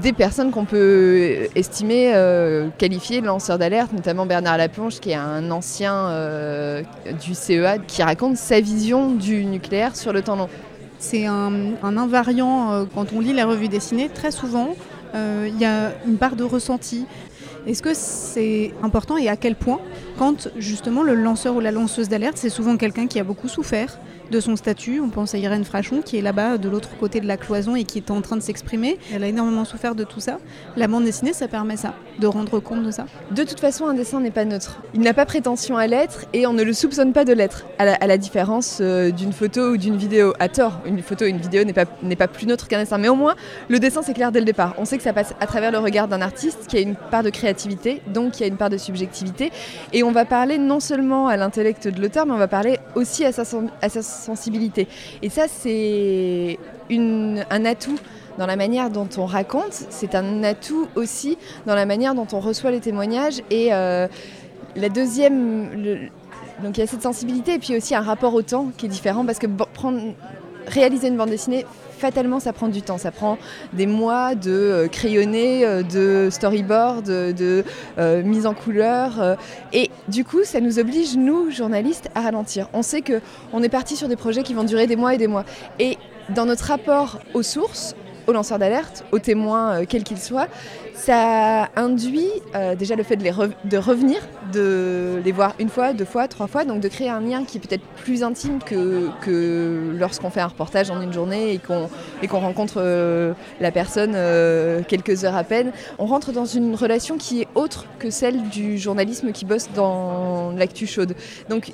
des 0.00 0.12
personnes 0.12 0.50
qu'on 0.50 0.64
peut 0.64 1.48
estimer 1.54 2.12
euh, 2.14 2.68
qualifier 2.78 3.20
de 3.20 3.26
lanceurs 3.26 3.58
d'alerte, 3.58 3.92
notamment 3.92 4.26
Bernard 4.26 4.56
Laponge, 4.56 5.00
qui 5.00 5.10
est 5.10 5.14
un 5.14 5.50
ancien 5.50 5.94
euh, 5.94 6.82
du 7.22 7.34
CEA, 7.34 7.78
qui 7.78 8.02
raconte 8.02 8.36
sa 8.36 8.60
vision 8.60 9.10
du 9.10 9.44
nucléaire 9.44 9.96
sur 9.96 10.12
le 10.12 10.22
temps 10.22 10.36
long. 10.36 10.48
C'est 10.98 11.26
un, 11.26 11.52
un 11.82 11.96
invariant 11.96 12.72
euh, 12.72 12.84
quand 12.94 13.12
on 13.12 13.20
lit 13.20 13.32
la 13.32 13.44
revue 13.44 13.68
dessinée. 13.68 14.08
Très 14.08 14.30
souvent, 14.30 14.76
euh, 15.14 15.48
il 15.48 15.60
y 15.60 15.64
a 15.64 15.92
une 16.06 16.16
part 16.16 16.36
de 16.36 16.44
ressenti. 16.44 17.06
Est-ce 17.66 17.82
que 17.82 17.94
c'est 17.94 18.72
important 18.82 19.16
et 19.16 19.28
à 19.28 19.36
quel 19.36 19.54
point 19.54 19.80
quand 20.18 20.48
justement 20.56 21.02
le 21.02 21.14
lanceur 21.14 21.54
ou 21.56 21.60
la 21.60 21.70
lanceuse 21.70 22.08
d'alerte, 22.08 22.36
c'est 22.36 22.50
souvent 22.50 22.76
quelqu'un 22.76 23.06
qui 23.06 23.20
a 23.20 23.24
beaucoup 23.24 23.48
souffert 23.48 23.98
de 24.30 24.40
son 24.40 24.56
statut. 24.56 25.00
On 25.00 25.08
pense 25.08 25.34
à 25.34 25.38
Irène 25.38 25.64
Frachon 25.64 26.02
qui 26.02 26.16
est 26.16 26.22
là-bas 26.22 26.58
de 26.58 26.68
l'autre 26.68 26.90
côté 26.98 27.20
de 27.20 27.26
la 27.26 27.36
cloison 27.36 27.76
et 27.76 27.84
qui 27.84 27.98
est 27.98 28.10
en 28.10 28.20
train 28.20 28.36
de 28.36 28.42
s'exprimer. 28.42 28.98
Elle 29.12 29.24
a 29.24 29.28
énormément 29.28 29.64
souffert 29.64 29.94
de 29.94 30.04
tout 30.04 30.20
ça. 30.20 30.38
La 30.76 30.88
bande 30.88 31.04
dessinée, 31.04 31.32
ça 31.32 31.48
permet 31.48 31.76
ça, 31.76 31.94
de 32.18 32.26
rendre 32.26 32.60
compte 32.60 32.82
de 32.82 32.90
ça. 32.90 33.06
De 33.30 33.44
toute 33.44 33.60
façon, 33.60 33.86
un 33.86 33.94
dessin 33.94 34.20
n'est 34.20 34.30
pas 34.30 34.44
neutre. 34.44 34.80
Il 34.94 35.00
n'a 35.00 35.14
pas 35.14 35.26
prétention 35.26 35.76
à 35.76 35.86
l'être 35.86 36.26
et 36.32 36.46
on 36.46 36.52
ne 36.52 36.62
le 36.62 36.72
soupçonne 36.72 37.12
pas 37.12 37.24
de 37.24 37.32
l'être, 37.32 37.64
à 37.78 38.06
la, 38.06 38.18
différence 38.18 38.78
euh, 38.80 39.10
d'une 39.10 39.32
photo 39.32 39.72
ou 39.72 39.76
d'une 39.76 39.96
vidéo. 39.96 40.32
À 40.38 40.48
tort, 40.48 40.80
une 40.86 41.02
photo 41.02 41.24
ou 41.24 41.28
une 41.28 41.38
vidéo 41.38 41.64
n'est 41.64 41.72
pas, 41.72 41.86
pas 41.86 42.28
plus 42.28 42.46
neutre 42.46 42.68
qu'un 42.68 42.78
dessin. 42.78 42.98
Mais 42.98 43.08
au 43.08 43.14
moins, 43.14 43.34
le 43.68 43.78
dessin, 43.78 44.02
c'est 44.02 44.14
clair 44.14 44.32
dès 44.32 44.40
le 44.40 44.46
départ. 44.46 44.74
On 44.78 44.84
sait 44.84 44.96
que 44.96 45.02
ça 45.02 45.12
passe 45.12 45.34
à 45.40 45.46
travers 45.46 45.72
le 45.72 45.78
regard 45.78 46.08
d'un 46.08 46.20
artiste 46.20 46.66
qui 46.68 46.76
a 46.76 46.80
une 46.80 46.94
part 46.94 47.22
de 47.22 47.30
créativité, 47.30 48.02
donc 48.06 48.32
qui 48.32 48.44
a 48.44 48.46
une 48.46 48.56
part 48.56 48.70
de 48.70 48.76
subjectivité. 48.76 49.50
Et 49.92 50.02
on 50.02 50.12
va 50.12 50.24
parler 50.24 50.58
non 50.58 50.80
seulement 50.80 51.28
à 51.28 51.36
l'intellect 51.36 51.88
de 51.88 52.00
l'auteur, 52.00 52.26
mais 52.26 52.32
on 52.32 52.38
va 52.38 52.48
parler 52.48 52.78
aussi 52.94 53.24
à 53.24 53.32
sa, 53.32 53.42
à 53.80 53.88
sa 53.88 54.02
sensibilité. 54.12 54.88
Et 55.22 55.28
ça, 55.28 55.44
c'est 55.48 56.58
un 56.90 57.64
atout 57.64 57.98
dans 58.38 58.46
la 58.46 58.56
manière 58.56 58.90
dont 58.90 59.08
on 59.18 59.26
raconte, 59.26 59.72
c'est 59.90 60.14
un 60.14 60.42
atout 60.42 60.88
aussi 60.94 61.36
dans 61.66 61.74
la 61.74 61.86
manière 61.86 62.14
dont 62.14 62.26
on 62.32 62.40
reçoit 62.40 62.70
les 62.70 62.80
témoignages. 62.80 63.42
Et 63.50 63.72
euh, 63.72 64.08
la 64.76 64.88
deuxième, 64.88 66.08
donc 66.62 66.78
il 66.78 66.80
y 66.80 66.82
a 66.82 66.86
cette 66.86 67.02
sensibilité 67.02 67.54
et 67.54 67.58
puis 67.58 67.76
aussi 67.76 67.94
un 67.94 68.00
rapport 68.00 68.34
au 68.34 68.42
temps 68.42 68.70
qui 68.76 68.86
est 68.86 68.88
différent 68.88 69.24
parce 69.26 69.38
que 69.38 69.46
réaliser 70.66 71.08
une 71.08 71.16
bande 71.16 71.30
dessinée, 71.30 71.66
fatalement 72.02 72.40
ça 72.40 72.52
prend 72.52 72.66
du 72.66 72.82
temps, 72.82 72.98
ça 72.98 73.12
prend 73.12 73.38
des 73.72 73.86
mois 73.86 74.34
de 74.34 74.50
euh, 74.50 74.88
crayonner, 74.88 75.64
euh, 75.64 75.84
de 75.84 76.30
storyboard, 76.32 77.04
de, 77.04 77.64
euh, 77.98 78.24
mise 78.24 78.44
en 78.44 78.54
couleur 78.54 79.36
et 79.72 79.88
du 80.08 80.24
coup 80.24 80.42
ça 80.42 80.60
nous 80.60 80.80
oblige 80.80 81.16
nous 81.16 81.52
journalistes 81.52 82.08
à 82.16 82.22
ralentir. 82.22 82.68
On 82.72 82.82
sait 82.82 83.02
que 83.02 83.20
on 83.52 83.62
est 83.62 83.68
parti 83.68 83.94
sur 83.94 84.08
des 84.08 84.16
projets 84.16 84.42
qui 84.42 84.52
vont 84.52 84.64
durer 84.64 84.88
des 84.88 84.96
mois 84.96 85.14
et 85.14 85.18
des 85.18 85.28
mois. 85.28 85.44
Et 85.78 85.96
dans 86.30 86.44
notre 86.44 86.64
rapport 86.64 87.20
aux 87.34 87.42
sources, 87.42 87.94
aux 88.26 88.32
lanceurs 88.32 88.58
d'alerte, 88.58 89.04
aux 89.12 89.20
témoins, 89.20 89.84
quels 89.84 90.02
qu'ils 90.02 90.20
soient, 90.20 90.48
ça 90.94 91.70
induit 91.76 92.30
euh, 92.54 92.74
déjà 92.74 92.96
le 92.96 93.02
fait 93.02 93.16
de, 93.16 93.76
revenir, 93.76 94.18
de 94.52 95.20
les 95.24 95.32
voir 95.32 95.54
une 95.58 95.68
fois, 95.68 95.92
deux 95.92 96.04
fois, 96.04 96.28
trois 96.28 96.46
fois, 96.46 96.64
donc 96.64 96.80
de 96.80 96.88
créer 96.88 97.08
un 97.08 97.20
lien 97.20 97.44
qui 97.44 97.58
est 97.58 97.60
peut-être 97.60 97.84
plus 97.96 98.22
intime 98.22 98.58
que, 98.60 99.96
lorsqu'on 99.98 100.30
fait 100.30 100.40
un 100.40 100.46
reportage 100.46 100.90
en 100.90 101.00
une 101.00 101.12
journée 101.12 101.54
et 101.54 101.58
qu'on 101.58 102.40
rencontre 102.40 102.74
euh, 102.78 103.32
la 103.60 103.70
personne 103.70 104.12
euh, 104.14 104.82
quelques 104.86 105.24
heures 105.24 105.36
à 105.36 105.44
peine. 105.44 105.72
On 105.98 106.06
rentre 106.06 106.32
dans 106.32 106.46
une 106.46 106.74
relation 106.74 107.16
qui 107.16 107.42
est 107.42 107.48
autre 107.54 107.86
que 107.98 108.10
celle 108.10 108.48
du 108.48 108.78
journalisme 108.78 109.32
qui 109.32 109.44
bosse 109.44 109.68
dans 109.74 110.52
l'actu 110.52 110.86
chaude. 110.86 111.14
Donc 111.48 111.72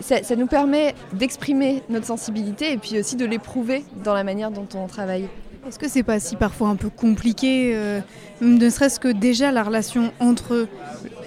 ça 0.00 0.36
nous 0.36 0.46
permet 0.46 0.94
d'exprimer 1.12 1.82
notre 1.88 2.06
sensibilité 2.06 2.72
et 2.72 2.78
puis 2.78 2.98
aussi 2.98 3.16
de 3.16 3.24
l'éprouver 3.24 3.84
dans 4.04 4.14
la 4.14 4.24
manière 4.24 4.50
dont 4.50 4.66
on 4.74 4.86
travaille. 4.86 5.28
Est-ce 5.66 5.78
que 5.78 5.88
c'est 5.88 6.02
pas 6.02 6.20
si 6.20 6.36
parfois 6.36 6.68
un 6.68 6.76
peu 6.76 6.90
compliqué, 6.90 7.72
euh, 7.74 8.00
ne 8.42 8.68
serait-ce 8.68 9.00
que 9.00 9.08
déjà 9.08 9.50
la 9.50 9.62
relation 9.62 10.12
entre 10.20 10.68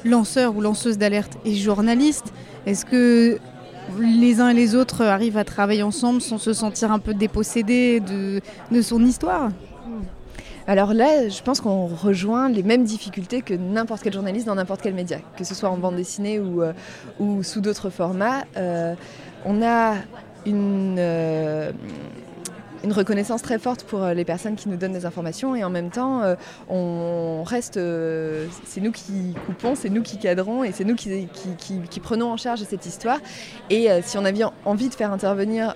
lanceur 0.05 0.55
ou 0.55 0.61
lanceuse 0.61 0.99
d'alerte 0.99 1.39
et 1.43 1.55
journaliste 1.55 2.33
Est-ce 2.67 2.85
que 2.85 3.39
les 3.99 4.39
uns 4.39 4.49
et 4.49 4.53
les 4.53 4.75
autres 4.75 5.03
arrivent 5.03 5.37
à 5.37 5.43
travailler 5.43 5.81
ensemble 5.81 6.21
sans 6.21 6.37
se 6.37 6.53
sentir 6.53 6.91
un 6.91 6.99
peu 6.99 7.15
dépossédés 7.15 7.99
de, 7.99 8.81
son 8.81 9.03
histoire? 9.03 9.49
Alors 10.67 10.93
là, 10.93 11.29
je 11.29 11.41
pense 11.41 11.59
qu'on 11.59 11.87
rejoint 11.87 12.49
les 12.49 12.61
mêmes 12.61 12.83
difficultés 12.83 13.41
que 13.41 13.55
n'importe 13.55 14.03
quel 14.03 14.13
journaliste 14.13 14.45
dans 14.45 14.55
n'importe 14.55 14.81
quel 14.81 14.93
média, 14.93 15.19
que 15.37 15.45
ce 15.45 15.55
soit 15.55 15.69
en 15.69 15.77
bande 15.77 15.95
dessinée 15.95 16.39
ou, 16.39 16.61
euh, 16.61 16.73
ou 17.19 17.41
sous 17.41 17.61
d'autres 17.61 17.89
formats. 17.89 18.43
Euh, 18.57 18.93
on 19.45 19.63
a 19.63 19.95
une, 20.45 20.99
une 22.83 22.91
reconnaissance 22.91 23.41
très 23.41 23.59
forte 23.59 23.83
pour 23.83 24.03
euh, 24.03 24.13
les 24.13 24.25
personnes 24.25 24.55
qui 24.55 24.69
nous 24.69 24.77
donnent 24.77 24.93
des 24.93 25.05
informations 25.05 25.55
et 25.55 25.63
en 25.63 25.69
même 25.69 25.89
temps, 25.89 26.21
euh, 26.21 26.35
on 26.69 27.43
reste, 27.43 27.77
euh, 27.77 28.47
c'est 28.65 28.81
nous 28.81 28.91
qui 28.91 29.35
coupons, 29.45 29.75
c'est 29.75 29.89
nous 29.89 30.03
qui 30.03 30.17
cadrons 30.17 30.63
et 30.63 30.71
c'est 30.71 30.83
nous 30.83 30.95
qui, 30.95 31.27
prenons 32.01 32.31
en 32.31 32.37
charge 32.37 32.61
cette 32.63 32.85
histoire. 32.85 33.19
Et 33.69 33.89
si 34.03 34.17
on 34.17 34.25
avait 34.25 34.43
envie 34.65 34.89
de 34.89 34.93
faire 34.93 35.11
intervenir 35.11 35.75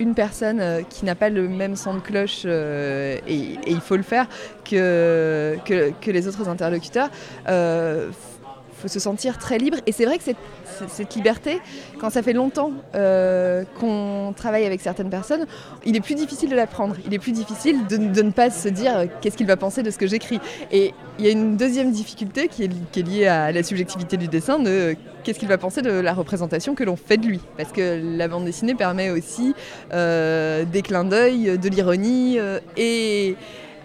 une 0.00 0.14
personne 0.14 0.84
qui 0.88 1.04
n'a 1.04 1.14
pas 1.14 1.28
le 1.28 1.48
même 1.48 1.76
son 1.76 1.94
de 1.94 2.00
cloche, 2.00 2.44
et, 2.44 3.58
il 3.66 3.80
faut 3.80 3.96
le 3.96 4.02
faire, 4.02 4.26
que, 4.64 5.56
que, 5.66 6.10
les 6.10 6.26
autres 6.26 6.48
interlocuteurs, 6.48 7.10
faut 8.78 8.88
se 8.88 9.00
sentir 9.00 9.38
très 9.38 9.58
libre. 9.58 9.78
Et 9.86 9.92
c'est 9.92 10.04
vrai 10.04 10.18
que 10.18 10.24
cette, 10.24 11.14
liberté, 11.14 11.60
quand 12.00 12.10
ça 12.10 12.22
fait 12.22 12.32
longtemps 12.32 12.72
euh, 12.94 13.64
qu'on 13.80 14.32
travaille 14.36 14.64
avec 14.64 14.80
certaines 14.80 15.10
personnes, 15.10 15.46
il 15.84 15.96
est 15.96 16.00
plus 16.00 16.14
difficile 16.14 16.50
de 16.50 16.56
la 16.56 16.66
prendre. 16.66 16.96
Il 17.06 17.12
est 17.14 17.18
plus 17.18 17.32
difficile 17.32 17.86
de, 17.86 17.96
ne 17.96 18.30
pas 18.30 18.50
se 18.50 18.68
dire 18.68 18.96
euh, 18.96 19.06
qu'est-ce 19.20 19.36
qu'il 19.36 19.46
va 19.46 19.56
penser 19.56 19.82
de 19.82 19.90
ce 19.90 19.98
que 19.98 20.06
j'écris. 20.06 20.40
Et 20.70 20.94
il 21.18 21.24
y 21.24 21.28
a 21.28 21.32
une 21.32 21.56
deuxième 21.56 21.90
difficulté 21.90 22.48
qui 22.48 22.64
est, 22.64 22.96
liée 22.98 23.26
à 23.26 23.52
la 23.52 23.62
subjectivité 23.62 24.16
du 24.16 24.28
dessin, 24.28 24.58
de 24.58 24.70
euh, 24.70 24.94
qu'est-ce 25.24 25.38
qu'il 25.38 25.48
va 25.48 25.58
penser 25.58 25.82
de 25.82 25.90
la 25.90 26.14
représentation 26.14 26.74
que 26.74 26.84
l'on 26.84 26.96
fait 26.96 27.16
de 27.16 27.26
lui. 27.26 27.40
Parce 27.56 27.72
que 27.72 28.00
la 28.16 28.28
bande 28.28 28.44
dessinée 28.44 28.74
permet 28.74 29.10
aussi 29.10 29.54
des 29.90 30.82
clins 30.82 31.04
d'œil, 31.04 31.58
de 31.58 31.68
l'ironie. 31.68 32.38
et 32.76 33.36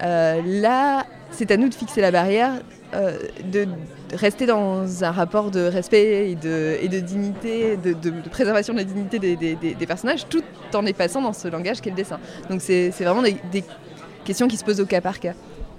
là, 0.01 1.05
c'est 1.31 1.51
à 1.51 1.57
nous 1.57 1.69
de 1.69 1.73
fixer 1.73 2.01
la 2.01 2.11
barrière, 2.11 2.53
euh, 2.93 3.17
de 3.51 3.67
rester 4.13 4.45
dans 4.45 5.03
un 5.03 5.11
rapport 5.11 5.51
de 5.51 5.61
respect 5.61 6.31
et 6.31 6.35
de, 6.35 6.77
et 6.81 6.87
de 6.87 6.99
dignité, 6.99 7.77
de, 7.77 7.93
préservation 8.29 8.73
de 8.73 8.79
la 8.79 8.83
dignité 8.85 9.19
des, 9.19 9.35
des- 9.35 9.55
des- 9.55 9.73
des 9.75 9.85
personnages, 9.87 10.27
tout 10.29 10.43
en 10.73 10.81
les 10.81 10.93
passant 10.93 11.21
dans 11.21 11.33
ce 11.33 11.47
langage 11.47 11.81
qu'est 11.81 11.89
le 11.89 11.95
dessin. 11.95 12.19
Donc 12.49 12.61
c'est 12.61 12.91
c'est 12.91 13.03
vraiment 13.03 13.21
des, 13.23 13.35
des 13.51 13.63
questions 14.23 14.47
qui 14.47 14.57
se 14.57 14.63
posent 14.63 14.79
au 14.81 14.85
cas 14.85 15.01
par 15.01 15.19
cas. 15.19 15.33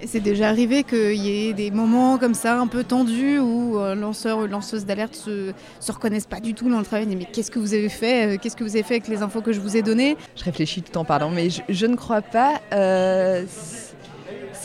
C'est 0.05 0.19
déjà 0.19 0.49
arrivé 0.49 0.83
qu'il 0.83 1.13
y 1.15 1.47
ait 1.47 1.53
des 1.53 1.71
moments 1.71 2.17
comme 2.17 2.33
ça 2.33 2.59
un 2.59 2.67
peu 2.67 2.83
tendus 2.83 3.39
où 3.39 3.79
un 3.79 3.95
lanceur 3.95 4.39
ou 4.39 4.45
une 4.45 4.51
lanceuse 4.51 4.85
d'alerte 4.85 5.15
se, 5.15 5.53
se 5.79 5.91
reconnaissent 5.91 6.27
pas 6.27 6.41
du 6.41 6.53
tout 6.53 6.69
dans 6.69 6.79
le 6.79 6.85
travail. 6.85 7.07
Mais 7.15 7.23
qu'est-ce 7.31 7.49
que 7.49 7.59
vous 7.59 7.73
avez 7.73 7.87
fait 7.87 8.37
Qu'est-ce 8.41 8.57
que 8.57 8.65
vous 8.65 8.75
avez 8.75 8.83
fait 8.83 8.95
avec 8.95 9.07
les 9.07 9.21
infos 9.21 9.39
que 9.41 9.53
je 9.53 9.61
vous 9.61 9.77
ai 9.77 9.81
données? 9.81 10.17
Je 10.35 10.43
réfléchis 10.43 10.81
tout 10.81 10.97
en 10.97 11.05
parlant, 11.05 11.31
mais 11.31 11.49
je, 11.49 11.61
je 11.69 11.85
ne 11.85 11.95
crois 11.95 12.21
pas. 12.21 12.55
Euh, 12.73 13.45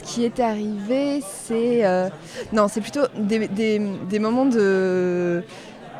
ce 0.01 0.15
qui 0.15 0.25
est 0.25 0.41
arrivé, 0.41 1.23
c'est 1.45 1.85
euh, 1.85 2.09
non, 2.53 2.69
c'est 2.69 2.81
plutôt 2.81 3.03
des, 3.19 3.79
moments 4.19 4.47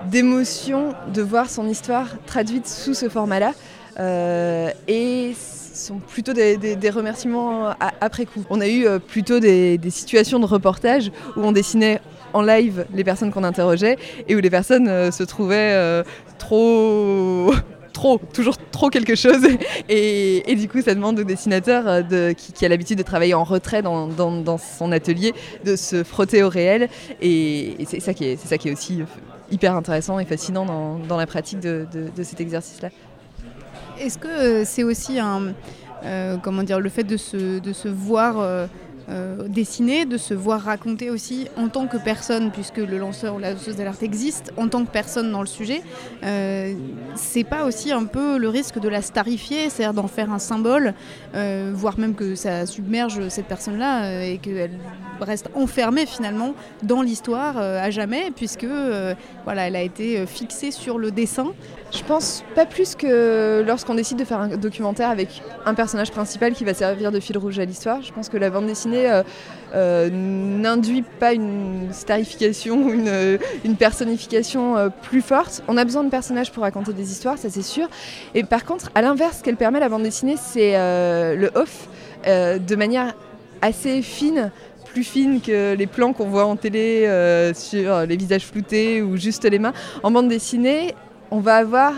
d'émotion 0.07 0.95
de 1.13 1.23
voir 1.23 1.51
son 1.51 1.69
histoire 1.69 2.09
traduite 2.27 2.67
sous 2.67 2.95
ce 2.95 3.09
format-là. 3.09 3.53
Euh, 3.99 4.71
et 4.89 5.35
sont 5.35 5.99
plutôt 5.99 6.33
des, 6.33 6.91
remerciements 6.91 7.75
après 8.01 8.27
coup. 8.27 8.45
On 8.51 8.61
a 8.61 8.69
eu 8.69 8.87
euh, 8.87 8.99
plutôt 8.99 9.41
des, 9.41 9.79
situations 9.89 10.39
de 10.39 10.47
reportage 10.47 11.11
où 11.37 11.41
on 11.41 11.53
dessinait 11.53 12.01
en 12.33 12.43
live 12.43 12.87
les 12.95 13.03
personnes 13.03 13.33
qu'on 13.33 13.45
interrogeait 13.45 13.97
et 14.29 14.37
où 14.37 14.41
les 14.41 14.51
personnes 14.51 14.89
euh, 14.89 15.11
se 15.11 15.23
trouvaient 15.23 16.05
trop 16.39 17.53
trop, 17.93 18.21
toujours 18.33 18.57
trop 18.71 18.91
quelque 18.91 19.15
chose. 19.15 19.47
Et, 19.89 20.55
du 20.57 20.69
coup, 20.69 20.83
ça 20.83 20.95
demande 20.95 21.19
au 21.19 21.25
dessinateur 21.25 22.05
de, 22.05 22.33
qui, 22.33 22.65
a 22.65 22.69
l'habitude 22.69 22.99
de 22.99 23.03
travailler 23.03 23.35
en 23.35 23.45
retrait 23.45 23.83
dans, 23.83 24.59
son 24.59 24.93
atelier 24.93 25.35
de 25.65 25.77
se 25.77 26.05
frotter 26.05 26.43
au 26.43 26.49
réel. 26.49 26.89
Et, 27.21 27.77
c'est 27.87 28.01
ça, 28.01 28.15
qui 28.15 28.25
est, 28.25 28.73
aussi 28.73 29.03
hyper 29.51 29.75
intéressant 29.75 30.19
et 30.19 30.25
fascinant 30.25 30.65
dans, 31.07 31.17
la 31.17 31.27
pratique 31.27 31.61
de, 31.61 31.87
cet 32.23 32.41
exercice-là. 32.41 32.91
Est-ce 33.99 34.19
que 34.19 34.65
c'est 34.65 34.83
aussi 34.83 35.19
un, 35.19 35.53
euh, 36.05 36.37
comment 36.43 36.63
dire, 36.63 36.81
le 36.81 36.89
fait 36.89 37.05
de 37.05 37.17
se, 37.17 37.59
de 37.59 37.73
se 37.73 37.89
voir 37.89 38.39
euh, 38.39 38.67
euh, 39.11 39.49
dessiner, 39.49 40.05
de 40.05 40.17
se 40.17 40.35
voir 40.35 40.61
raconter 40.63 41.11
aussi 41.11 41.49
en 41.57 41.69
tant 41.69 41.87
que 41.87 41.97
personne, 41.97 42.51
puisque 42.51 42.79
le 42.79 42.99
lanceur 42.99 43.35
ou 43.35 43.39
la 43.39 43.53
lanceuse 43.53 43.77
d'alerte 43.77 44.03
existe, 44.03 44.53
en 44.57 44.69
tant 44.69 44.85
que 44.85 44.91
personne 44.91 45.33
dans 45.33 45.41
le 45.41 45.49
sujet, 45.49 45.83
euh, 46.23 46.75
c'est 47.17 47.45
pas 47.45 47.65
aussi 47.65 47.91
un 47.91 48.05
peu 48.05 48.39
le 48.39 48.49
risque 48.49 48.79
de 48.79 48.89
la 48.89 49.03
starifier, 49.03 49.69
c'est-à-dire 49.69 49.95
d'en 49.95 50.09
faire 50.09 50.33
un 50.33 50.39
symbole, 50.39 50.95
euh, 51.35 51.73
voire 51.75 51.99
même 51.99 52.15
que 52.15 52.35
ça 52.35 52.67
submerge 52.67 53.29
cette 53.29 53.47
personne-là 53.47 54.25
et 54.25 54.39
qu'elle 54.39 54.71
reste 55.23 55.51
enfermée 55.55 56.07
finalement 56.07 56.55
dans 56.83 57.03
l'histoire 57.03 57.57
euh, 57.59 57.83
à 57.83 57.91
jamais, 57.91 58.31
puisque 58.35 58.65
euh, 58.65 59.15
voilà, 59.45 59.69
elle 59.69 59.77
a 59.77 59.83
été 59.83 60.27
fixée 60.27 60.71
sur 60.71 60.99
le 60.99 61.11
dessin. 61.11 61.49
Je 61.93 62.03
pense 62.05 62.45
pas 62.55 62.67
plus 62.67 62.95
que 62.95 63.65
lorsqu'on 63.67 63.95
décide 63.95 64.19
de 64.19 64.25
faire 64.25 64.39
un 64.39 64.49
documentaire 64.49 65.11
avec 65.11 65.43
un 65.67 65.75
personnage 65.75 66.13
principal 66.13 66.53
qui 66.53 66.65
va 66.65 66.75
servir 66.75 67.11
de 67.11 67.21
fil 67.21 67.37
rouge 67.37 67.59
à 67.59 67.65
l'histoire. 67.65 68.01
Je 68.03 68.13
pense 68.13 68.29
que 68.29 68.37
la 68.37 68.51
bande 68.51 68.67
dessinée 68.67 69.11
euh, 69.11 69.23
euh, 69.75 70.11
n'induit 70.11 71.03
pas 71.03 71.33
une 71.33 71.89
starification 71.93 72.87
ou 72.87 72.91
une, 72.91 73.77
personnification 73.77 74.77
euh, 74.77 74.89
plus 74.89 75.23
forte. 75.23 75.63
On 75.69 75.77
a 75.77 75.85
besoin 75.85 76.03
de 76.03 76.11
personnages 76.11 76.51
pour 76.51 76.65
raconter 76.65 76.93
des 76.93 77.13
histoires, 77.13 77.39
ça 77.39 77.51
c'est 77.51 77.63
sûr. 77.63 77.89
Et 78.35 78.43
par 78.43 78.65
contre, 78.65 78.91
à 78.95 79.03
l'inverse, 79.03 79.39
ce 79.39 79.43
qu'elle 79.43 79.57
permet 79.57 79.79
la 79.79 79.89
bande 79.89 80.03
dessinée, 80.03 80.37
c'est 80.37 80.77
euh, 80.77 81.37
le 81.37 81.51
off 81.55 81.89
de 82.27 82.77
manière 82.77 83.15
assez 83.63 84.03
fine 84.03 84.51
plus 84.93 85.05
fine 85.05 85.41
que 85.41 85.75
les 85.75 85.87
plans 85.87 86.13
qu'on 86.13 86.29
voit 86.29 86.47
en 86.47 86.57
télé 86.57 87.05
euh, 87.07 87.55
sur 87.55 88.01
les 88.07 88.17
visages 88.17 88.47
floutés 88.47 89.03
ou 89.03 89.17
juste 89.17 89.45
les 89.45 89.59
mains. 89.59 89.73
En 90.03 90.11
bande 90.11 90.29
dessinée, 90.29 90.95
on 91.31 91.41
va 91.41 91.57
avoir 91.57 91.93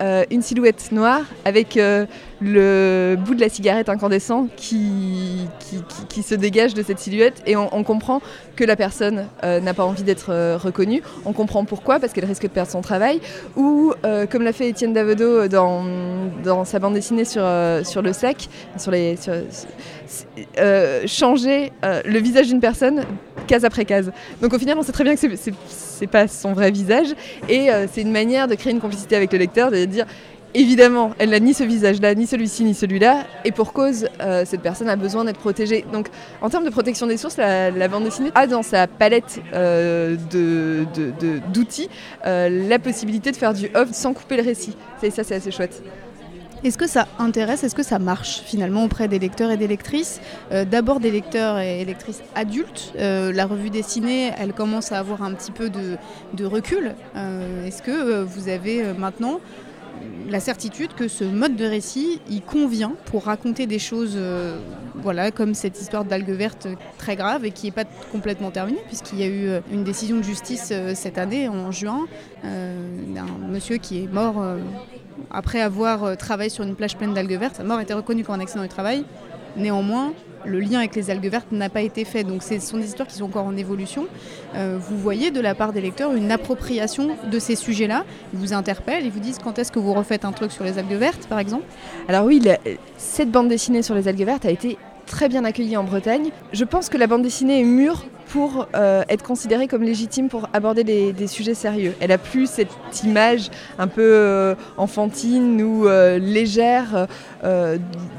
euh, 0.00 0.24
une 0.30 0.42
silhouette 0.42 0.92
noire 0.92 1.22
avec 1.44 1.76
euh, 1.76 2.06
le 2.40 3.16
bout 3.18 3.34
de 3.34 3.40
la 3.40 3.48
cigarette 3.48 3.88
incandescent 3.88 4.48
qui, 4.56 5.48
qui, 6.08 6.22
se 6.22 6.34
dégage 6.34 6.74
de 6.74 6.82
cette 6.82 6.98
silhouette 6.98 7.42
et 7.46 7.56
on, 7.56 7.82
comprend 7.84 8.20
que 8.56 8.64
la 8.64 8.76
personne 8.76 9.26
euh, 9.44 9.60
n'a 9.60 9.74
pas 9.74 9.84
envie 9.84 10.02
d'être 10.02 10.30
euh, 10.30 10.58
reconnue. 10.58 11.02
On 11.24 11.32
comprend 11.32 11.64
pourquoi, 11.64 11.98
parce 12.00 12.12
qu'elle 12.12 12.24
risque 12.24 12.42
de 12.42 12.48
perdre 12.48 12.70
son 12.70 12.80
travail. 12.80 13.20
Ou, 13.56 13.92
euh, 14.04 14.26
comme 14.26 14.42
l'a 14.42 14.52
fait 14.52 14.68
Étienne 14.68 14.92
Davodo 14.92 15.48
dans, 15.48 15.84
dans 16.44 16.64
sa 16.64 16.78
bande 16.78 16.94
dessinée 16.94 17.24
sur, 17.24 17.44
sur 17.84 18.02
le 18.02 18.12
sac, 18.12 18.48
sur 18.76 18.90
les, 18.90 19.16
changer 21.06 21.72
le 21.82 22.18
visage 22.18 22.48
d'une 22.48 22.60
personne 22.60 23.04
case 23.46 23.64
après 23.64 23.84
case. 23.84 24.12
Donc 24.42 24.52
au 24.52 24.58
final, 24.58 24.76
on 24.78 24.82
sait 24.82 24.92
très 24.92 25.04
bien 25.04 25.16
que 25.16 25.20
c'est 25.36 26.06
pas 26.06 26.28
son 26.28 26.52
vrai 26.52 26.70
visage 26.70 27.14
et 27.48 27.68
c'est 27.92 28.02
une 28.02 28.12
manière 28.12 28.48
de 28.48 28.54
créer 28.54 28.72
une 28.72 28.80
complicité 28.80 29.16
avec 29.16 29.32
le 29.32 29.38
lecteur, 29.38 29.70
de 29.70 29.84
dire 29.84 30.06
Évidemment, 30.54 31.12
elle 31.18 31.30
n'a 31.30 31.40
ni 31.40 31.52
ce 31.52 31.62
visage-là, 31.62 32.14
ni 32.14 32.26
celui-ci, 32.26 32.64
ni 32.64 32.72
celui-là, 32.72 33.26
et 33.44 33.52
pour 33.52 33.74
cause, 33.74 34.08
euh, 34.20 34.44
cette 34.46 34.62
personne 34.62 34.88
a 34.88 34.96
besoin 34.96 35.24
d'être 35.24 35.38
protégée. 35.38 35.84
Donc, 35.92 36.08
en 36.40 36.48
termes 36.48 36.64
de 36.64 36.70
protection 36.70 37.06
des 37.06 37.18
sources, 37.18 37.36
la, 37.36 37.88
bande 37.88 38.04
dessinée 38.04 38.30
a 38.34 38.46
dans 38.46 38.62
sa 38.62 38.86
palette 38.86 39.42
euh, 39.52 40.16
d'outils 41.52 41.90
euh, 42.24 42.66
la 42.66 42.78
possibilité 42.78 43.30
de 43.30 43.36
faire 43.36 43.52
du 43.52 43.68
off 43.74 43.92
sans 43.92 44.14
couper 44.14 44.38
le 44.38 44.42
récit. 44.42 44.74
Et 45.02 45.10
ça, 45.10 45.22
c'est 45.22 45.34
assez 45.34 45.50
chouette. 45.50 45.82
Est-ce 46.64 46.78
que 46.78 46.88
ça 46.88 47.06
intéresse, 47.18 47.62
est-ce 47.62 47.74
que 47.74 47.84
ça 47.84 47.98
marche 47.98 48.40
finalement 48.44 48.84
auprès 48.84 49.06
des 49.06 49.20
lecteurs 49.20 49.52
et 49.52 49.56
des 49.56 49.68
lectrices? 49.68 50.20
D'abord 50.50 50.98
des 50.98 51.12
lecteurs 51.12 51.60
et 51.60 51.84
lectrices 51.84 52.20
adultes. 52.34 52.94
La 52.98 53.46
revue 53.46 53.70
dessinée, 53.70 54.32
elle 54.36 54.52
commence 54.52 54.90
à 54.90 54.98
avoir 54.98 55.22
un 55.22 55.34
petit 55.34 55.52
peu 55.52 55.70
de, 55.70 56.44
recul. 56.44 56.96
Est-ce 57.64 57.80
que 57.80 58.22
vous 58.24 58.48
avez 58.48 58.82
maintenant 58.98 59.38
la 60.28 60.40
certitude 60.40 60.94
que 60.94 61.08
ce 61.08 61.24
mode 61.24 61.56
de 61.56 61.64
récit 61.64 62.20
il 62.28 62.42
convient 62.42 62.92
pour 63.06 63.24
raconter 63.24 63.66
des 63.66 63.78
choses 63.78 64.14
euh, 64.16 64.58
voilà, 65.02 65.30
comme 65.30 65.54
cette 65.54 65.80
histoire 65.80 66.04
d'algue 66.04 66.30
verte 66.30 66.68
très 66.98 67.16
grave 67.16 67.44
et 67.44 67.50
qui 67.50 67.66
n'est 67.66 67.72
pas 67.72 67.84
complètement 68.12 68.50
terminée 68.50 68.80
puisqu'il 68.86 69.18
y 69.18 69.22
a 69.22 69.28
eu 69.28 69.60
une 69.72 69.84
décision 69.84 70.16
de 70.16 70.22
justice 70.22 70.70
euh, 70.72 70.92
cette 70.94 71.18
année 71.18 71.48
en 71.48 71.70
juin 71.70 72.06
euh, 72.44 73.14
d'un 73.14 73.26
monsieur 73.48 73.76
qui 73.76 74.02
est 74.02 74.12
mort 74.12 74.40
euh, 74.40 74.58
après 75.30 75.60
avoir 75.60 76.16
travaillé 76.16 76.50
sur 76.50 76.64
une 76.64 76.74
plage 76.74 76.96
pleine 76.96 77.14
d'algues 77.14 77.38
vertes. 77.38 77.56
Sa 77.56 77.64
mort 77.64 77.80
été 77.80 77.92
reconnue 77.94 78.24
comme 78.24 78.36
un 78.36 78.40
accident 78.40 78.62
du 78.62 78.68
travail. 78.68 79.04
Néanmoins, 79.56 80.12
le 80.44 80.60
lien 80.60 80.78
avec 80.78 80.94
les 80.94 81.10
algues 81.10 81.28
vertes 81.28 81.52
n'a 81.52 81.68
pas 81.68 81.82
été 81.82 82.04
fait. 82.04 82.24
Donc 82.24 82.42
ce 82.42 82.58
sont 82.58 82.78
des 82.78 82.86
histoires 82.86 83.08
qui 83.08 83.16
sont 83.16 83.24
encore 83.24 83.46
en 83.46 83.56
évolution. 83.56 84.06
Euh, 84.54 84.78
vous 84.78 84.96
voyez 84.96 85.30
de 85.30 85.40
la 85.40 85.54
part 85.54 85.72
des 85.72 85.80
lecteurs 85.80 86.12
une 86.14 86.30
appropriation 86.30 87.16
de 87.30 87.38
ces 87.38 87.56
sujets-là. 87.56 88.04
Ils 88.32 88.38
vous 88.38 88.52
interpellent, 88.52 89.04
ils 89.04 89.10
vous 89.10 89.20
disent 89.20 89.38
quand 89.42 89.58
est-ce 89.58 89.72
que 89.72 89.78
vous 89.78 89.94
refaites 89.94 90.24
un 90.24 90.32
truc 90.32 90.52
sur 90.52 90.64
les 90.64 90.78
algues 90.78 90.92
vertes, 90.92 91.26
par 91.28 91.38
exemple 91.38 91.64
Alors 92.08 92.24
oui, 92.24 92.42
cette 92.96 93.30
bande 93.30 93.48
dessinée 93.48 93.82
sur 93.82 93.94
les 93.94 94.08
algues 94.08 94.24
vertes 94.24 94.46
a 94.46 94.50
été 94.50 94.78
très 95.06 95.28
bien 95.28 95.44
accueillie 95.44 95.76
en 95.76 95.84
Bretagne. 95.84 96.30
Je 96.52 96.64
pense 96.64 96.88
que 96.88 96.96
la 96.96 97.06
bande 97.06 97.22
dessinée 97.22 97.60
est 97.60 97.64
mûre 97.64 98.04
pour 98.28 98.68
euh, 98.74 99.02
être 99.08 99.22
considérée 99.22 99.68
comme 99.68 99.82
légitime 99.82 100.28
pour 100.28 100.48
aborder 100.52 100.84
des, 100.84 101.26
sujets 101.26 101.54
sérieux. 101.54 101.94
Elle 102.00 102.12
a 102.12 102.18
plus 102.18 102.48
cette 102.48 102.68
image 103.04 103.50
un 103.78 103.88
peu 103.88 104.02
euh, 104.02 104.54
enfantine 104.76 105.60
ou 105.62 105.88
euh, 105.88 106.18
légère 106.18 107.06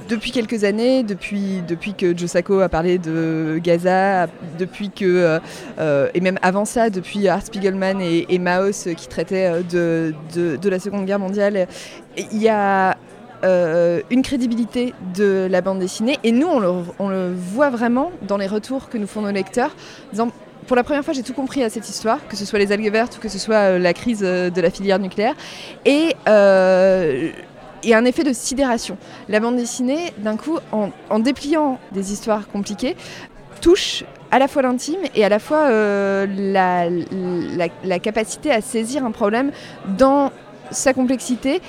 depuis 0.07 0.31
quelques 0.31 0.63
années, 0.63 1.03
depuis, 1.03 1.61
depuis 1.67 1.93
que 1.93 2.17
Joe 2.17 2.29
Sacco 2.29 2.61
a 2.61 2.69
parlé 2.69 2.97
de 2.97 3.59
Gaza, 3.61 4.27
depuis 4.57 4.89
que, 4.89 5.39
et 6.13 6.21
même 6.21 6.39
avant 6.41 6.65
ça, 6.65 6.89
depuis 6.89 7.27
Art 7.27 7.45
Spiegelman 7.45 8.01
et, 8.01 8.25
et 8.29 8.39
Maos 8.39 8.87
qui 8.95 9.07
traitaient 9.07 9.61
de, 9.69 10.13
de, 10.35 10.55
de 10.55 10.69
la 10.69 10.79
Seconde 10.79 11.05
Guerre 11.05 11.19
mondiale. 11.19 11.67
Il 12.17 12.41
y 12.41 12.47
a 12.47 12.97
euh, 13.43 14.01
une 14.09 14.21
crédibilité 14.21 14.93
de 15.15 15.47
la 15.49 15.61
bande 15.61 15.79
dessinée. 15.79 16.17
Et 16.23 16.31
nous, 16.31 16.47
on 16.47 17.09
le, 17.09 17.33
voit 17.33 17.69
vraiment 17.69 18.11
dans 18.27 18.37
les 18.37 18.47
retours 18.47 18.89
que 18.89 18.97
nous 18.97 19.07
font 19.07 19.21
nos 19.21 19.31
lecteurs, 19.31 19.75
pour 20.67 20.75
la 20.75 20.83
première 20.83 21.03
fois, 21.03 21.15
j'ai 21.15 21.23
tout 21.23 21.33
compris 21.33 21.63
à 21.63 21.69
cette 21.71 21.89
histoire, 21.89 22.19
que 22.27 22.35
ce 22.35 22.45
soit 22.45 22.59
les 22.59 22.71
algues 22.71 22.91
vertes 22.91 23.17
ou 23.17 23.19
que 23.19 23.27
ce 23.27 23.39
soit 23.39 23.55
euh, 23.55 23.79
la 23.79 23.91
crise 23.93 24.19
de 24.19 24.61
la 24.61 24.69
filière 24.69 24.99
nucléaire. 24.99 25.33
Et 25.83 26.15
euh, 26.27 27.31
et 27.83 27.95
un 27.95 28.05
effet 28.05 28.23
de 28.23 28.33
sidération. 28.33 28.97
La 29.27 29.39
bande 29.39 29.55
dessinée, 29.55 30.13
d'un 30.17 30.37
coup, 30.37 30.59
en, 30.71 31.19
dépliant 31.19 31.79
des 31.91 32.11
histoires 32.11 32.47
compliquées, 32.47 32.95
touche 33.61 34.03
à 34.31 34.39
la 34.39 34.47
fois 34.47 34.61
l'intime 34.61 34.99
et 35.15 35.25
à 35.25 35.29
la 35.29 35.39
fois 35.39 35.69
euh, 35.69 36.27
la 37.83 37.99
capacité 37.99 38.51
à 38.51 38.61
saisir 38.61 39.05
un 39.05 39.11
problème 39.11 39.51
dans 39.97 40.31
sa 40.71 40.93
complexité. 40.93 41.61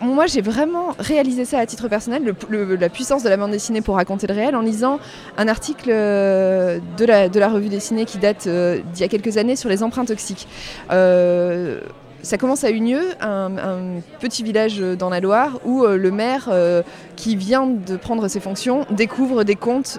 Moi, 0.00 0.26
j'ai 0.26 0.40
vraiment 0.40 0.94
réalisé 0.98 1.44
ça 1.44 1.58
à 1.58 1.66
titre 1.66 1.88
personnel, 1.88 2.34
la 2.50 2.88
puissance 2.88 3.22
de 3.22 3.28
la 3.28 3.36
bande 3.36 3.50
dessinée 3.50 3.80
pour 3.80 3.96
raconter 3.96 4.26
le 4.26 4.34
réel, 4.34 4.54
en 4.54 4.60
lisant 4.60 4.98
un 5.36 5.48
article 5.48 5.90
de 5.90 7.04
la, 7.04 7.28
de 7.28 7.40
la 7.40 7.48
revue 7.48 7.68
dessinée 7.68 8.04
qui 8.04 8.18
date 8.18 8.46
euh, 8.46 8.80
d'il 8.92 9.00
y 9.00 9.04
a 9.04 9.08
quelques 9.08 9.36
années 9.36 9.56
sur 9.56 9.68
les 9.68 9.82
emprunts 9.82 10.04
toxiques. 10.04 10.46
Euh, 10.90 11.80
ça 12.24 12.38
commence 12.38 12.64
à 12.64 12.70
Unieux, 12.70 13.02
un, 13.20 13.58
un, 13.58 14.00
petit 14.18 14.42
village 14.42 14.78
dans 14.78 15.10
la 15.10 15.20
Loire, 15.20 15.60
où 15.64 15.84
euh, 15.84 15.98
le 15.98 16.10
maire 16.10 16.48
euh, 16.50 16.82
qui 17.16 17.36
vient 17.36 17.66
de 17.66 17.96
prendre 17.96 18.26
ses 18.28 18.40
fonctions 18.40 18.86
découvre 18.90 19.44
des 19.44 19.56
comptes 19.56 19.98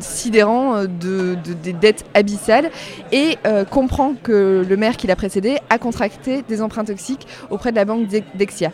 sidérant 0.00 0.76
euh, 0.76 0.86
de, 0.86 1.36
de, 1.44 1.52
des 1.52 1.72
dettes 1.72 2.04
abyssales 2.14 2.70
et 3.12 3.38
euh, 3.46 3.64
comprend 3.64 4.14
que 4.22 4.64
le 4.68 4.76
maire 4.76 4.96
qui 4.96 5.06
l'a 5.06 5.16
précédé 5.16 5.58
a 5.70 5.78
contracté 5.78 6.42
des 6.48 6.62
emprunts 6.62 6.84
toxiques 6.84 7.26
auprès 7.50 7.70
de 7.70 7.76
la 7.76 7.84
banque 7.84 8.08
Dexia. 8.34 8.72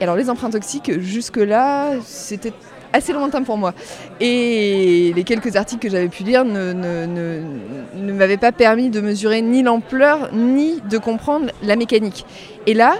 Et 0.00 0.04
alors 0.04 0.16
les 0.16 0.30
emprunts 0.30 0.50
toxiques, 0.50 1.00
jusque-là, 1.00 1.92
c'était 2.04 2.52
assez 2.92 3.12
lointain 3.12 3.42
pour 3.42 3.56
moi. 3.56 3.72
Et 4.20 5.12
les 5.14 5.24
quelques 5.24 5.56
articles 5.56 5.80
que 5.80 5.90
j'avais 5.90 6.08
pu 6.08 6.24
lire 6.24 6.44
ne, 6.44 6.72
ne, 6.72 7.42
ne 7.94 8.12
m'avaient 8.12 8.36
pas 8.36 8.52
permis 8.52 8.90
de 8.90 9.00
mesurer 9.00 9.42
ni 9.42 9.62
l'ampleur, 9.62 10.30
ni 10.32 10.80
de 10.88 10.98
comprendre 10.98 11.50
la 11.62 11.76
mécanique. 11.76 12.26
Et 12.66 12.74
là, 12.74 12.96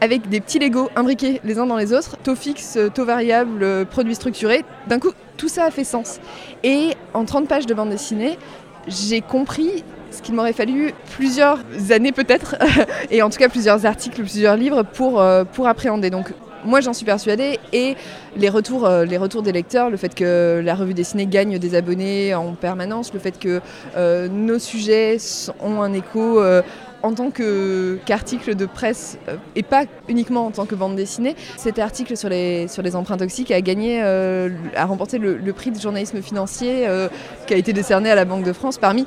avec 0.00 0.28
des 0.28 0.40
petits 0.40 0.58
Legos 0.58 0.88
imbriqués 0.96 1.40
les 1.44 1.58
uns 1.58 1.66
dans 1.66 1.76
les 1.76 1.92
autres, 1.92 2.16
taux 2.22 2.34
fixe, 2.34 2.78
taux 2.94 3.04
variable, 3.04 3.86
produits 3.86 4.14
structurés, 4.14 4.64
d'un 4.86 4.98
coup, 4.98 5.10
tout 5.36 5.48
ça 5.48 5.64
a 5.64 5.70
fait 5.70 5.84
sens. 5.84 6.20
Et 6.62 6.90
en 7.14 7.24
30 7.24 7.48
pages 7.48 7.66
de 7.66 7.74
bande 7.74 7.90
dessinée, 7.90 8.38
j'ai 8.86 9.20
compris 9.20 9.84
ce 10.10 10.22
qu'il 10.22 10.34
m'aurait 10.34 10.52
fallu 10.52 10.92
plusieurs 11.14 11.58
années 11.90 12.12
peut-être, 12.12 12.56
et 13.10 13.22
en 13.22 13.30
tout 13.30 13.38
cas 13.38 13.48
plusieurs 13.48 13.86
articles, 13.86 14.22
plusieurs 14.22 14.56
livres 14.56 14.82
pour, 14.82 15.20
euh, 15.20 15.44
appréhender. 15.64 16.10
Donc 16.10 16.32
moi 16.64 16.80
j'en 16.80 16.92
suis 16.92 17.04
persuadée 17.04 17.58
et 17.72 17.96
les 18.36 18.48
retours, 18.48 18.86
euh, 18.86 19.04
des 19.06 19.52
lecteurs, 19.52 19.90
le 19.90 19.96
fait 19.96 20.14
que 20.14 20.60
la 20.64 20.74
revue 20.74 20.94
dessinée 20.94 21.26
gagne 21.26 21.58
des 21.58 21.74
abonnés 21.74 22.34
en 22.34 22.52
permanence, 22.52 23.12
le 23.12 23.20
fait 23.20 23.38
que 23.38 23.60
euh, 23.96 24.28
nos 24.28 24.58
sujets 24.58 25.16
ont 25.60 25.82
un 25.82 25.92
écho 25.92 26.40
euh, 26.40 26.62
en 27.02 27.14
tant 27.14 27.30
qu'article 27.30 28.54
de 28.54 28.66
presse 28.66 29.18
euh, 29.28 29.36
et 29.56 29.62
pas 29.62 29.84
uniquement 30.08 30.46
en 30.46 30.50
tant 30.50 30.66
que 30.66 30.74
bande 30.74 30.96
dessinée. 30.96 31.36
Cet 31.56 31.78
article 31.78 32.16
sur 32.16 32.28
les, 32.28 32.68
sur 32.68 32.82
les 32.82 32.96
emprunts 32.96 33.16
toxiques 33.16 33.50
a 33.50 33.60
gagné, 33.60 34.02
euh, 34.02 34.50
a 34.76 34.84
remporté 34.84 35.18
le, 35.18 35.52
prix 35.52 35.70
de 35.70 35.80
journalisme 35.80 36.22
financier 36.22 36.86
euh, 36.88 37.08
qui 37.46 37.54
a 37.54 37.56
été 37.56 37.72
décerné 37.72 38.10
à 38.10 38.14
la 38.14 38.24
Banque 38.24 38.44
de 38.44 38.52
France 38.52 38.78
parmi 38.78 39.06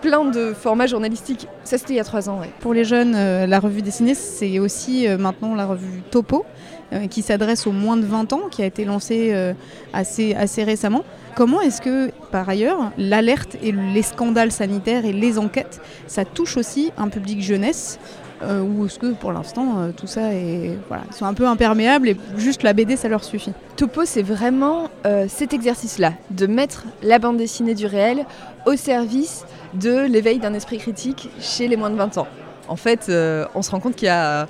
plein 0.00 0.24
de 0.24 0.52
formats 0.52 0.86
journalistiques. 0.86 1.48
Ça, 1.64 1.78
c'était 1.78 1.94
il 1.94 1.96
y 1.96 2.00
a 2.00 2.04
trois 2.04 2.28
ans. 2.28 2.40
Pour 2.60 2.74
les 2.74 2.84
jeunes, 2.84 3.12
la 3.12 3.60
revue 3.60 3.82
dessinée, 3.82 4.14
c'est 4.14 4.58
aussi 4.58 5.06
maintenant 5.18 5.54
la 5.54 5.66
revue 5.66 6.02
Topo, 6.10 6.44
qui 7.10 7.22
s'adresse 7.22 7.66
aux 7.66 7.72
moins 7.72 7.96
de 7.96 8.04
20 8.06 8.32
ans, 8.32 8.42
qui 8.50 8.62
a 8.62 8.66
été 8.66 8.84
lancée 8.84 9.30
euh, 9.32 9.52
assez, 9.92 10.34
assez 10.34 10.64
récemment. 10.64 11.04
Comment 11.34 11.60
est-ce 11.60 11.82
que, 11.82 12.10
par 12.30 12.48
ailleurs, 12.48 12.92
l'alerte 12.96 13.56
et 13.62 13.72
les 13.72 14.02
scandales 14.02 14.52
sanitaires 14.52 15.04
et 15.04 15.12
les 15.12 15.38
enquêtes, 15.38 15.80
ça 16.06 16.24
touche 16.24 16.56
aussi 16.56 16.92
un 16.96 17.08
public 17.08 17.42
jeunesse 17.42 17.98
euh, 18.42 18.60
ou 18.60 18.84
est-ce 18.84 18.98
que 18.98 19.12
pour 19.12 19.32
l'instant 19.32 19.78
euh, 19.78 19.92
tout 19.96 20.06
ça 20.06 20.34
est 20.34 20.76
voilà 20.88 21.04
ils 21.08 21.14
sont 21.14 21.24
un 21.24 21.32
peu 21.32 21.46
imperméables 21.46 22.10
et 22.10 22.16
juste 22.36 22.62
la 22.62 22.74
BD 22.74 22.96
ça 22.96 23.08
leur 23.08 23.24
suffit? 23.24 23.52
Topo 23.76 24.04
c'est 24.04 24.22
vraiment 24.22 24.90
euh, 25.06 25.24
cet 25.26 25.54
exercice 25.54 25.98
là 25.98 26.12
de 26.30 26.46
mettre 26.46 26.84
la 27.02 27.18
bande 27.18 27.38
dessinée 27.38 27.74
du 27.74 27.86
réel 27.86 28.26
au 28.66 28.76
service 28.76 29.46
de 29.72 30.00
l'éveil 30.06 30.38
d'un 30.38 30.52
esprit 30.52 30.76
critique 30.76 31.30
chez 31.40 31.66
les 31.66 31.76
moins 31.76 31.88
de 31.88 31.96
20 31.96 32.18
ans. 32.18 32.28
En 32.68 32.76
fait 32.76 33.06
euh, 33.08 33.46
on 33.54 33.62
se 33.62 33.70
rend 33.70 33.80
compte 33.80 33.96
qu'il 33.96 34.06
y 34.06 34.10
a 34.10 34.46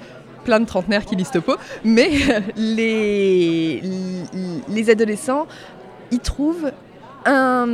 plein 0.46 0.60
de 0.60 0.64
trentenaires 0.64 1.04
qui 1.04 1.16
lisent 1.16 1.32
Topo 1.32 1.56
mais 1.84 2.10
les, 2.56 3.82
les 4.68 4.90
adolescents 4.90 5.46
y 6.12 6.20
trouvent 6.20 6.70
un, 7.26 7.66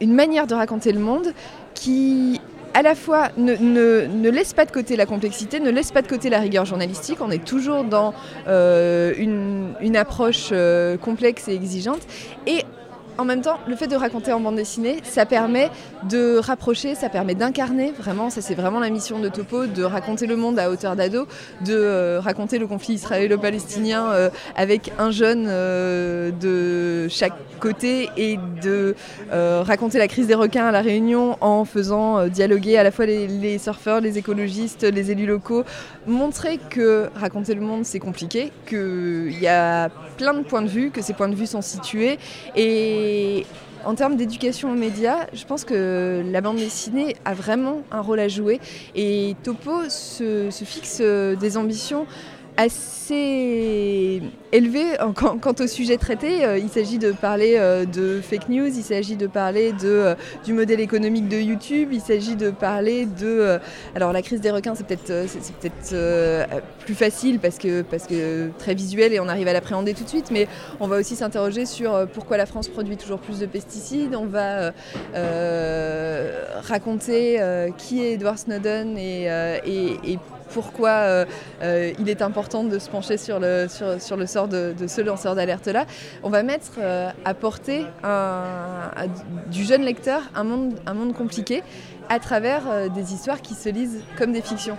une 0.00 0.14
manière 0.14 0.46
de 0.46 0.54
raconter 0.54 0.92
le 0.92 1.00
monde 1.00 1.32
qui 1.74 2.40
à 2.74 2.82
la 2.82 2.94
fois 2.94 3.30
ne, 3.36 3.54
ne, 3.56 4.06
ne, 4.06 4.30
laisse 4.30 4.52
pas 4.52 4.64
de 4.64 4.70
côté 4.70 4.94
la 4.94 5.06
complexité, 5.06 5.58
ne 5.58 5.70
laisse 5.70 5.90
pas 5.90 6.02
de 6.02 6.06
côté 6.06 6.30
la 6.30 6.38
rigueur 6.38 6.64
journalistique. 6.64 7.18
On 7.20 7.30
est 7.30 7.44
toujours 7.44 7.82
dans 7.82 8.14
euh, 8.46 9.12
une, 9.18 9.74
une, 9.80 9.96
approche 9.96 10.50
euh, 10.52 10.96
complexe 10.96 11.48
et 11.48 11.54
exigeante. 11.54 12.02
Et 12.46 12.64
en 13.20 13.24
même 13.26 13.42
temps, 13.42 13.58
le 13.68 13.76
fait 13.76 13.86
de 13.86 13.96
raconter 13.96 14.32
en 14.32 14.40
bande 14.40 14.56
dessinée, 14.56 14.96
ça 15.02 15.26
permet 15.26 15.70
de 16.08 16.38
rapprocher, 16.38 16.94
ça 16.94 17.10
permet 17.10 17.34
d'incarner 17.34 17.92
vraiment, 17.92 18.30
ça 18.30 18.40
c'est 18.40 18.54
vraiment 18.54 18.80
la 18.80 18.88
mission 18.88 19.18
de 19.18 19.28
Topo, 19.28 19.66
de 19.66 19.82
raconter 19.82 20.26
le 20.26 20.36
monde 20.36 20.58
à 20.58 20.70
hauteur 20.70 20.96
d'ado, 20.96 21.26
de 21.66 21.74
euh, 21.74 22.20
raconter 22.20 22.58
le 22.58 22.66
conflit 22.66 22.94
israélo-palestinien 22.94 24.10
euh, 24.12 24.30
avec 24.56 24.90
un 24.98 25.10
jeune 25.10 25.44
euh, 25.48 26.30
de 26.30 27.08
chaque 27.08 27.34
côté 27.60 28.08
et 28.16 28.38
de 28.62 28.94
raconter 29.30 29.98
la 29.98 30.08
crise 30.08 30.26
des 30.26 30.34
requins 30.34 30.64
à 30.64 30.72
La 30.72 30.80
Réunion 30.80 31.36
en 31.42 31.66
faisant 31.66 32.26
dialoguer 32.26 32.78
à 32.78 32.82
la 32.82 32.90
fois 32.90 33.04
les, 33.04 33.28
les, 33.28 33.58
surfeurs, 33.58 34.00
les 34.00 34.16
écologistes, 34.16 34.84
les 34.84 35.10
élus 35.10 35.26
locaux, 35.26 35.64
montrer 36.06 36.58
que 36.70 37.10
raconter 37.14 37.54
le 37.54 37.60
monde 37.60 37.84
c'est 37.84 37.98
compliqué, 37.98 38.50
qu'il 38.66 39.38
y 39.38 39.46
a 39.46 39.90
plein 40.16 40.32
de 40.32 40.42
points 40.42 40.62
de 40.62 40.68
vue, 40.68 40.90
que 40.90 41.02
ces 41.02 41.12
points 41.12 41.28
de 41.28 41.34
vue 41.34 41.46
sont 41.46 41.60
situés 41.60 42.18
et 42.56 43.09
et 43.10 43.46
en 43.84 43.94
termes 43.94 44.16
d'éducation 44.16 44.70
aux 44.70 44.76
médias, 44.76 45.26
je 45.32 45.44
pense 45.44 45.64
que 45.64 46.22
la 46.30 46.40
bande 46.40 46.56
dessinée 46.56 47.16
a 47.24 47.34
vraiment 47.34 47.82
un 47.90 48.00
rôle 48.00 48.20
à 48.20 48.28
jouer. 48.28 48.60
Et 48.94 49.34
Topo 49.42 49.88
se, 49.88 50.50
se 50.50 50.64
fixe 50.64 51.00
des 51.00 51.56
ambitions 51.56 52.06
assez 52.60 54.22
élevé 54.52 54.82
quant, 55.14 55.54
au 55.58 55.66
sujet 55.66 55.96
traité. 55.96 56.44
Euh, 56.44 56.58
il 56.58 56.68
s'agit 56.68 56.98
de 56.98 57.12
parler 57.12 57.54
euh, 57.56 57.86
de 57.86 58.20
fake 58.20 58.48
news, 58.50 58.66
il 58.66 58.82
s'agit 58.82 59.16
de 59.16 59.26
parler 59.26 59.72
de, 59.72 59.78
euh, 59.84 60.14
du 60.44 60.52
modèle 60.52 60.80
économique 60.80 61.26
de 61.28 61.38
YouTube, 61.38 61.88
il 61.92 62.02
s'agit 62.02 62.36
de 62.36 62.50
parler 62.50 63.06
de... 63.06 63.58
alors 63.94 64.12
la 64.12 64.20
crise 64.20 64.40
des 64.42 64.50
requins, 64.50 64.74
c'est 64.74 64.86
peut-être 64.86 65.06
peut-être 65.60 66.62
plus 66.84 66.94
facile 66.94 67.38
parce 67.38 67.56
que, 67.58 67.82
parce 67.82 68.06
que 68.06 68.50
très 68.58 68.74
visuel 68.74 69.14
et 69.14 69.20
on 69.20 69.28
arrive 69.28 69.48
à 69.48 69.52
l'appréhender 69.52 69.94
tout 69.94 70.04
de 70.04 70.08
suite, 70.08 70.30
mais 70.30 70.46
on 70.80 70.86
va 70.86 70.98
aussi 70.98 71.16
s'interroger 71.16 71.64
sur 71.64 72.06
pourquoi 72.12 72.36
la 72.36 72.46
France 72.46 72.68
produit 72.68 72.96
toujours 72.96 73.20
plus 73.20 73.38
de 73.38 73.46
pesticides, 73.46 74.14
on 74.14 74.26
va 74.26 74.72
raconter 76.62 77.40
qui 77.78 78.02
est 78.02 78.12
Edward 78.12 78.38
Snowden 78.38 78.98
et 78.98 79.28
pourquoi 80.52 80.90
euh, 80.90 81.24
euh, 81.62 81.92
il 81.98 82.08
est 82.08 82.22
important 82.22 82.64
de 82.64 82.78
se 82.78 82.88
pencher 82.88 83.16
sur 83.16 83.38
le, 83.38 83.66
sur, 83.68 84.00
sur 84.00 84.16
le 84.16 84.26
sort 84.26 84.48
de, 84.48 84.74
ce 84.86 85.00
lanceur 85.00 85.34
d'alerte-là. 85.34 85.86
On 86.22 86.30
va 86.30 86.42
mettre 86.42 86.72
euh, 86.78 87.10
à 87.24 87.34
portée 87.34 87.86
un, 88.02 88.90
du 89.50 89.64
jeune 89.64 89.82
lecteur 89.82 90.22
un 90.34 90.44
monde, 90.44 90.74
un 90.86 90.94
monde 90.94 91.14
compliqué 91.14 91.62
à 92.08 92.18
travers 92.18 92.90
des 92.90 93.14
histoires 93.14 93.40
qui 93.40 93.54
se 93.54 93.68
lisent 93.68 94.02
comme 94.18 94.32
des 94.32 94.42
fictions. 94.42 94.76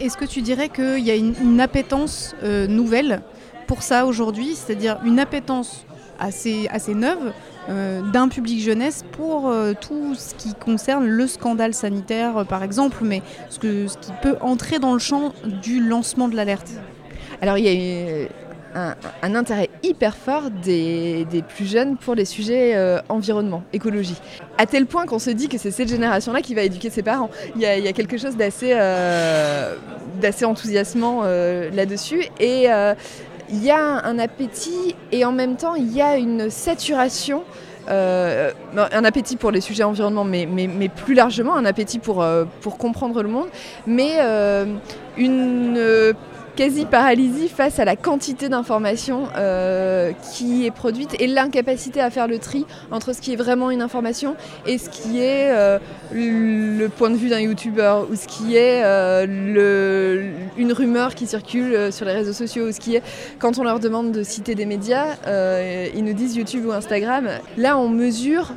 Est-ce 0.00 0.16
que 0.16 0.26
tu 0.26 0.42
dirais 0.42 0.68
qu'il 0.68 1.00
y 1.00 1.10
a 1.10 1.14
une, 1.14 1.34
une 1.40 1.60
appétence 1.60 2.34
nouvelle 2.42 3.22
pour 3.66 3.82
ça 3.82 4.04
aujourd'hui, 4.04 4.54
c'est-à-dire 4.56 4.98
une 5.04 5.18
appétence 5.18 5.86
assez, 6.20 6.68
assez 6.70 6.94
neuve 6.94 7.32
euh, 7.68 8.02
d'un 8.02 8.28
public 8.28 8.60
jeunesse 8.60 9.04
pour 9.12 9.48
euh, 9.48 9.72
tout 9.78 10.14
ce 10.14 10.34
qui 10.34 10.54
concerne 10.54 11.06
le 11.06 11.26
scandale 11.26 11.74
sanitaire, 11.74 12.38
euh, 12.38 12.44
par 12.44 12.62
exemple, 12.62 12.98
mais 13.02 13.22
ce, 13.48 13.58
que, 13.58 13.86
ce 13.86 13.98
qui 13.98 14.12
peut 14.22 14.36
entrer 14.40 14.78
dans 14.78 14.92
le 14.92 14.98
champ 14.98 15.32
du 15.44 15.80
lancement 15.80 16.28
de 16.28 16.36
l'alerte 16.36 16.70
Alors, 17.40 17.58
il 17.58 17.64
y 17.64 18.28
a 18.74 18.96
un, 19.22 19.34
intérêt 19.34 19.68
hyper 19.82 20.16
fort 20.16 20.50
des, 20.50 21.26
des, 21.26 21.42
plus 21.42 21.66
jeunes 21.66 21.96
pour 21.96 22.14
les 22.14 22.24
sujets 22.24 22.76
environnement, 23.08 23.64
écologie. 23.72 24.16
À 24.58 24.66
tel 24.66 24.86
point 24.86 25.06
qu'on 25.06 25.18
se 25.18 25.30
dit 25.30 25.48
que 25.48 25.58
c'est 25.58 25.72
cette 25.72 25.88
génération-là 25.88 26.40
qui 26.40 26.54
va 26.54 26.62
éduquer 26.62 26.88
ses 26.88 27.02
parents. 27.02 27.30
Il 27.56 27.62
y 27.62 27.66
a, 27.66 27.76
il 27.78 27.84
y 27.84 27.88
a 27.88 27.92
quelque 27.92 28.16
chose 28.16 28.36
d'assez 28.36 28.72
euh, 28.74 29.74
enthousiasmant 30.44 31.22
là-dessus. 31.22 32.22
Et 32.38 32.68
il 33.50 33.64
y 33.64 33.70
a 33.70 34.04
un 34.04 34.18
appétit 34.18 34.94
et 35.12 35.24
en 35.24 35.32
même 35.32 35.56
temps 35.56 35.74
il 35.74 35.92
y 35.92 36.02
a 36.02 36.16
une 36.16 36.50
saturation. 36.50 37.42
Euh, 37.88 38.52
un 38.76 39.04
appétit 39.04 39.36
pour 39.36 39.50
les 39.50 39.60
sujets 39.60 39.82
environnement, 39.82 40.22
mais, 40.22 40.46
mais, 40.46 40.68
mais 40.68 40.88
plus 40.88 41.14
largement 41.14 41.56
un 41.56 41.64
appétit 41.64 41.98
pour, 41.98 42.22
euh, 42.22 42.44
pour 42.60 42.78
comprendre 42.78 43.22
le 43.22 43.28
monde, 43.28 43.48
mais 43.86 44.18
euh, 44.20 44.66
une 45.16 46.14
quasi-paralysie 46.60 47.48
face 47.48 47.78
à 47.78 47.86
la 47.86 47.96
quantité 47.96 48.50
d'informations 48.50 49.28
euh, 49.34 50.12
qui 50.34 50.66
est 50.66 50.70
produite 50.70 51.16
et 51.18 51.26
l'incapacité 51.26 52.02
à 52.02 52.10
faire 52.10 52.28
le 52.28 52.38
tri 52.38 52.66
entre 52.90 53.14
ce 53.14 53.22
qui 53.22 53.32
est 53.32 53.36
vraiment 53.36 53.70
une 53.70 53.80
information 53.80 54.36
et 54.66 54.76
ce 54.76 54.90
qui 54.90 55.20
est 55.20 55.52
euh, 55.52 55.78
le 56.12 56.88
point 56.88 57.08
de 57.08 57.16
vue 57.16 57.30
d'un 57.30 57.40
youtubeur 57.40 58.06
ou 58.10 58.14
ce 58.14 58.26
qui 58.26 58.56
est 58.56 58.82
euh, 58.84 60.34
une 60.58 60.72
rumeur 60.74 61.14
qui 61.14 61.26
circule 61.26 61.90
sur 61.90 62.04
les 62.04 62.12
réseaux 62.12 62.34
sociaux 62.34 62.68
ou 62.68 62.72
ce 62.72 62.80
qui 62.80 62.94
est 62.94 63.02
quand 63.38 63.58
on 63.58 63.64
leur 63.64 63.80
demande 63.80 64.12
de 64.12 64.22
citer 64.22 64.54
des 64.54 64.66
médias, 64.66 65.16
ils 65.94 66.04
nous 66.04 66.12
disent 66.12 66.36
YouTube 66.36 66.66
ou 66.66 66.72
Instagram. 66.72 67.30
Là, 67.56 67.78
on 67.78 67.88
mesure 67.88 68.52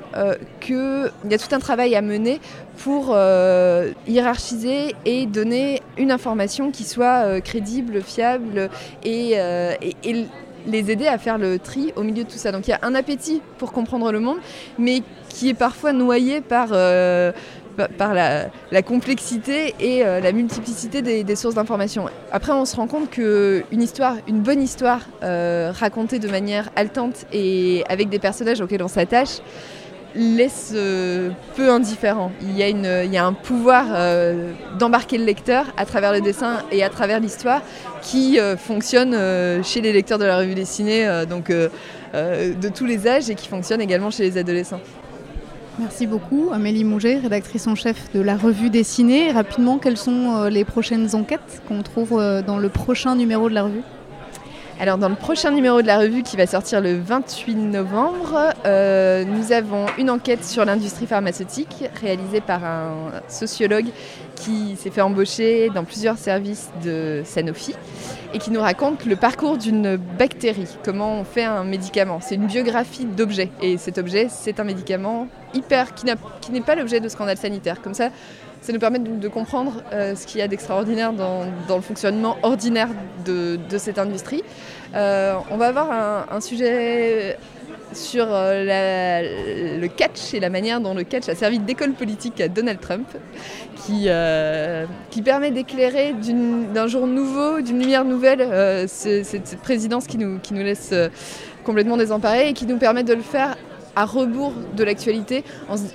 qu'il 0.59 1.09
y 1.29 1.33
a 1.33 1.37
tout 1.37 1.55
un 1.55 1.59
travail 1.59 1.95
à 1.95 2.01
mener 2.01 2.41
pour 2.77 3.11
euh, 3.11 3.91
hiérarchiser 4.07 4.95
et 5.05 5.25
donner 5.25 5.81
une 5.97 6.11
information 6.11 6.71
qui 6.71 6.83
soit 6.83 7.25
euh, 7.25 7.39
crédible, 7.39 8.01
fiable 8.01 8.69
et, 9.03 9.33
euh, 9.35 9.73
et, 9.81 10.25
les 10.65 10.91
aider 10.91 11.07
à 11.07 11.17
faire 11.17 11.37
le 11.37 11.59
tri 11.59 11.91
au 11.97 12.03
milieu 12.03 12.23
de 12.23 12.29
tout 12.29 12.37
ça. 12.37 12.53
Donc 12.53 12.67
il 12.67 12.71
y 12.71 12.73
a 12.73 12.79
un 12.83 12.95
appétit 12.95 13.41
pour 13.57 13.73
comprendre 13.73 14.13
le 14.13 14.21
monde, 14.21 14.37
mais 14.79 15.01
qui 15.27 15.49
est 15.49 15.53
parfois 15.53 15.91
noyé 15.91 16.39
par, 16.39 16.69
la, 16.69 18.81
complexité 18.81 19.75
et 19.81 20.03
la 20.03 20.31
multiplicité 20.31 21.01
des, 21.01 21.35
sources 21.35 21.55
d'information. 21.55 22.05
Après, 22.31 22.53
on 22.53 22.63
se 22.63 22.77
rend 22.77 22.87
compte 22.87 23.09
qu'une 23.09 23.81
histoire, 23.81 24.15
une 24.25 24.39
bonne 24.39 24.61
histoire 24.61 25.01
racontée 25.21 26.19
de 26.19 26.29
manière 26.29 26.69
haletante 26.77 27.25
et 27.33 27.83
avec 27.89 28.07
des 28.07 28.19
personnages 28.19 28.61
auxquels 28.61 28.83
on 28.83 28.87
s'attache, 28.87 29.41
laisse 30.15 30.71
euh, 30.75 31.29
peu 31.55 31.69
indifférent. 31.69 32.31
Il 32.41 32.57
y 32.57 32.63
a, 32.63 32.69
une, 32.69 32.87
il 33.05 33.11
y 33.11 33.17
a 33.17 33.25
un 33.25 33.33
pouvoir 33.33 33.85
euh, 33.89 34.51
d'embarquer 34.77 35.17
le 35.17 35.25
lecteur 35.25 35.65
à 35.77 35.85
travers 35.85 36.11
le 36.13 36.21
dessin 36.21 36.57
et 36.71 36.83
à 36.83 36.89
travers 36.89 37.19
l'histoire 37.19 37.61
qui 38.01 38.39
euh, 38.39 38.57
fonctionne 38.57 39.15
chez 39.63 39.81
les 39.81 39.93
lecteurs 39.93 40.19
de 40.19 40.25
la 40.25 40.37
revue 40.37 40.55
dessinée, 40.55 41.07
donc 41.29 41.51
de 41.51 42.69
tous 42.69 42.85
les 42.85 43.07
âges, 43.07 43.29
et 43.29 43.35
qui 43.35 43.47
fonctionne 43.47 43.81
également 43.81 44.11
chez 44.11 44.23
les 44.23 44.37
adolescents. 44.37 44.81
Merci 45.79 46.05
beaucoup, 46.05 46.49
Amélie 46.53 46.83
Mouget, 46.83 47.17
rédactrice 47.17 47.65
en 47.65 47.75
chef 47.75 48.11
de 48.13 48.21
la 48.21 48.37
revue 48.37 48.69
dessinée. 48.69 49.31
Rapidement, 49.31 49.79
quelles 49.79 49.97
sont 49.97 50.45
les 50.45 50.65
prochaines 50.65 51.15
enquêtes 51.15 51.61
qu'on 51.67 51.81
trouve 51.81 52.21
dans 52.45 52.57
le 52.57 52.69
prochain 52.69 53.15
numéro 53.15 53.49
de 53.49 53.55
la 53.55 53.63
revue? 53.63 53.81
Alors 54.83 54.97
dans 54.97 55.07
le 55.07 55.15
prochain 55.15 55.51
numéro 55.51 55.81
de 55.81 55.87
la 55.87 55.97
revue 55.97 56.23
qui 56.23 56.35
va 56.35 56.45
sortir 56.45 56.81
le 56.81 56.99
28 56.99 57.55
novembre, 57.55 58.53
euh, 58.65 59.23
nous 59.23 59.53
avons 59.53 59.85
une 59.97 60.09
enquête 60.09 60.43
sur 60.43 60.65
l'industrie 60.65 61.07
pharmaceutique 61.07 61.85
réalisée 62.01 62.41
par 62.41 62.65
un 62.65 63.13
sociologue 63.29 63.85
qui 64.35 64.75
s'est 64.75 64.89
fait 64.89 64.99
embaucher 64.99 65.69
dans 65.73 65.85
plusieurs 65.85 66.17
services 66.17 66.69
de 66.83 67.21
Sanofi 67.23 67.73
et 68.33 68.39
qui 68.39 68.51
nous 68.51 68.59
raconte 68.59 69.05
le 69.05 69.15
parcours 69.15 69.57
d'une 69.57 69.95
bactérie, 69.95 70.75
comment 70.83 71.17
on 71.17 71.23
fait 71.23 71.45
un 71.45 71.63
médicament. 71.63 72.19
C'est 72.21 72.35
une 72.35 72.47
biographie 72.47 73.05
d'objet 73.05 73.51
et 73.61 73.77
cet 73.77 73.97
objet 73.97 74.27
c'est 74.29 74.59
un 74.59 74.65
médicament 74.65 75.29
hyper 75.53 75.93
qui 75.95 76.05
n'est 76.51 76.59
pas 76.59 76.75
l'objet 76.75 76.99
de 76.99 77.07
scandale 77.07 77.37
sanitaire. 77.37 77.81
Comme 77.81 77.93
ça, 77.93 78.09
ça 78.63 78.71
nous 78.71 78.79
permet 78.79 78.99
de, 78.99 79.27
comprendre 79.27 79.83
euh, 79.91 80.15
ce 80.15 80.25
qu'il 80.25 80.39
y 80.39 80.41
a 80.41 80.47
d'extraordinaire 80.47 81.11
dans, 81.11 81.43
le 81.67 81.81
fonctionnement 81.81 82.37
ordinaire 82.43 82.87
de, 83.25 83.59
cette 83.77 83.99
industrie. 83.99 84.41
Euh, 84.95 85.33
on 85.51 85.57
va 85.57 85.67
avoir 85.67 86.31
un, 86.31 86.39
sujet 86.39 87.37
sur 87.91 88.25
euh, 88.29 89.77
le 89.79 89.87
catch 89.87 90.33
et 90.33 90.39
la 90.39 90.49
manière 90.49 90.79
dont 90.79 90.93
le 90.93 91.03
catch 91.03 91.27
a 91.27 91.35
servi 91.35 91.59
d'école 91.59 91.91
politique 91.91 92.39
à 92.39 92.47
Donald 92.47 92.79
Trump, 92.79 93.07
qui, 93.85 94.07
permet 95.25 95.51
d'éclairer 95.51 96.15
d'un 96.73 96.87
jour 96.87 97.05
nouveau, 97.05 97.59
d'une 97.59 97.81
lumière 97.81 98.05
nouvelle, 98.05 98.87
ce- 98.87 99.23
cette, 99.23 99.57
présidence 99.57 100.07
qui 100.07 100.17
nous, 100.17 100.39
qui 100.39 100.53
nous 100.53 100.63
laisse 100.63 100.93
complètement 101.65 101.97
désemparés 101.97 102.47
et 102.47 102.53
qui 102.53 102.65
nous 102.65 102.77
permet 102.77 103.03
de 103.03 103.13
le 103.13 103.21
faire 103.21 103.57
à 103.95 104.05
rebours 104.05 104.53
de 104.75 104.83
l'actualité. 104.83 105.43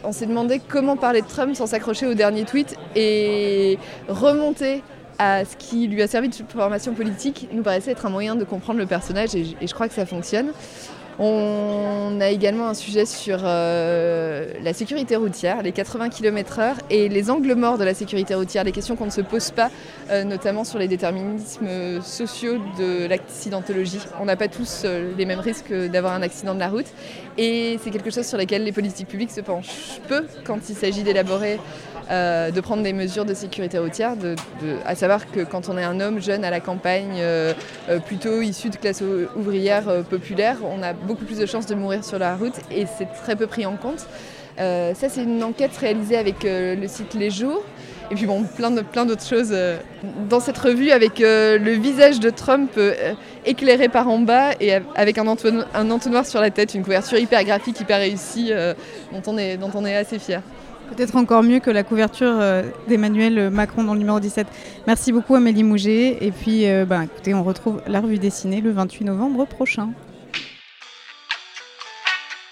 On, 0.04 0.12
s'est 0.12 0.26
demandé 0.26 0.61
comment 0.66 0.96
parler 0.96 1.22
de 1.22 1.26
Trump 1.26 1.54
sans 1.54 1.66
s'accrocher 1.66 2.06
au 2.06 2.14
dernier 2.14 2.44
tweet 2.44 2.76
et 2.96 3.78
remonter 4.08 4.82
à 5.18 5.44
ce 5.44 5.56
qui 5.56 5.88
lui 5.88 6.00
a 6.02 6.06
servi 6.06 6.28
de 6.28 6.34
formation 6.48 6.94
politique 6.94 7.48
nous 7.52 7.62
paraissait 7.62 7.90
être 7.90 8.06
un 8.06 8.11
moyen 8.11 8.37
de 8.37 8.44
comprendre 8.44 8.78
le 8.78 8.87
personnage 8.87 9.34
et 9.34 9.44
je 9.61 9.74
crois 9.74 9.88
que 9.88 9.94
ça 9.94 10.06
fonctionne. 10.06 10.52
On 11.20 12.20
a 12.20 12.28
également 12.28 12.68
un 12.68 12.74
sujet 12.74 13.04
sur 13.04 13.40
euh, 13.42 14.52
la 14.62 14.72
sécurité 14.72 15.16
routière, 15.16 15.62
les 15.62 15.72
80 15.72 16.11
km/h 16.11 16.74
et 16.90 17.09
les 17.09 17.28
angles 17.28 17.54
morts 17.54 17.76
de 17.76 17.83
la 17.83 17.92
sécurité 17.92 18.37
routière, 18.37 18.62
les 18.62 18.70
questions 18.70 18.94
qu'on 18.94 19.07
ne 19.07 19.11
se 19.11 19.20
pose 19.20 19.50
pas, 19.50 19.68
euh, 20.11 20.22
notamment 20.22 20.62
sur 20.62 20.78
les 20.78 20.87
déterminismes 20.87 22.00
sociaux 22.02 22.59
de 22.78 23.07
l'accidentologie. 23.09 23.98
On 24.20 24.26
n'a 24.26 24.37
pas 24.37 24.46
tous 24.46 24.83
euh, 24.85 25.12
les 25.18 25.26
mêmes 25.26 25.40
risques 25.40 25.72
d'avoir 25.72 26.12
un 26.12 26.22
accident 26.22 26.54
de 26.54 26.61
la 26.61 26.68
route 26.68 26.87
et 27.37 27.81
c'est 27.83 27.90
quelque 27.90 28.11
chose 28.11 28.26
sur 28.26 28.38
lequel 28.38 28.62
les 28.62 28.72
politiques 28.72 29.09
publiques 29.09 29.33
se 29.33 29.40
penchent 29.40 30.00
peu 30.07 30.24
quand 30.44 30.68
il 30.68 30.76
s'agit 30.76 31.02
d'élaborer, 31.02 31.59
euh, 32.11 32.51
de 32.51 32.61
prendre 32.61 32.83
des 32.83 32.92
mesures 32.92 33.25
de 33.25 33.35
sécurité 33.35 33.79
routière, 33.79 34.12
à 34.87 34.94
savoir 34.94 35.31
que 35.31 35.40
quand 35.40 35.68
on 35.68 35.77
est 35.77 35.85
un 35.85 36.01
homme 36.01 36.21
jeune 36.21 36.44
à 36.44 36.51
la 36.51 36.61
campagne, 36.61 37.16
euh, 37.16 37.53
euh, 37.88 37.99
plutôt 37.99 38.40
issu 38.40 38.71
de 38.71 38.77
classe 38.77 39.01
ou- 39.03 39.27
ouvrière 39.38 39.85
populaire, 40.09 40.57
on 40.64 40.83
a 40.83 40.92
beaucoup 40.92 41.25
plus 41.25 41.38
de 41.38 41.47
chances 41.47 41.66
de 41.66 41.75
mourir 41.75 42.05
sur 42.05 42.18
la 42.18 42.35
route 42.37 42.55
et 42.71 42.87
c'est 42.99 43.09
très 43.23 43.37
peu 43.37 43.47
pris 43.47 43.66
en 43.66 43.77
compte. 43.77 44.07
Ça, 44.59 45.09
c'est 45.09 45.23
une 45.23 45.44
enquête 45.44 45.77
réalisée 45.77 46.16
avec 46.16 46.37
le 46.42 46.87
site 46.88 47.14
Les 47.14 47.31
Jours. 47.31 47.62
Et 48.11 48.14
puis 48.14 48.25
bon, 48.27 48.42
plein 48.42 48.71
de- 48.73 48.81
plein 48.81 49.05
d'autres 49.07 49.25
choses 49.27 49.55
dans 50.31 50.40
cette 50.40 50.59
revue 50.59 50.90
avec 50.90 51.18
le 51.21 51.73
visage 51.75 52.18
de 52.18 52.31
Trump 52.31 52.73
éclairé 53.47 53.88
par 53.88 54.09
en 54.09 54.18
bas 54.18 54.53
et 54.61 54.75
av- 54.75 54.83
avec 54.97 55.18
un, 55.18 55.27
entonno- 55.27 55.64
un 55.75 55.90
entonnoir 55.92 56.27
sur 56.27 56.40
la 56.40 56.51
tête, 56.51 56.75
une 56.75 56.83
couverture 56.83 57.18
hyper 57.18 57.44
graphique, 57.44 57.79
hyper 57.81 57.99
réussie, 57.99 58.51
dont, 59.12 59.23
on 59.27 59.38
est, 59.38 59.59
dont 59.59 59.71
on 59.75 59.85
est 59.85 59.94
assez 59.94 60.18
fier. 60.18 60.40
Peut-être 60.88 61.16
encore 61.16 61.42
mieux 61.42 61.61
que 61.61 61.70
la 61.70 61.85
couverture 61.85 62.33
euh, 62.40 62.62
d'Emmanuel 62.88 63.51
Macron 63.51 63.85
dans 63.85 63.92
le 63.92 63.98
numéro 64.01 64.20
17. 64.20 64.46
Merci 64.87 65.12
beaucoup 65.12 65.35
Amélie 65.35 65.62
Mouget. 65.62 66.24
Et 66.24 66.33
puis, 66.33 66.66
euh, 66.66 66.87
bah, 66.87 67.05
écoutez, 67.05 67.35
on 67.35 67.44
retrouve 67.44 67.83
la 67.87 68.01
revue 68.01 68.18
dessinée 68.18 68.61
le 68.61 68.72
28 68.72 69.05
novembre 69.05 69.44
prochain. 69.44 69.92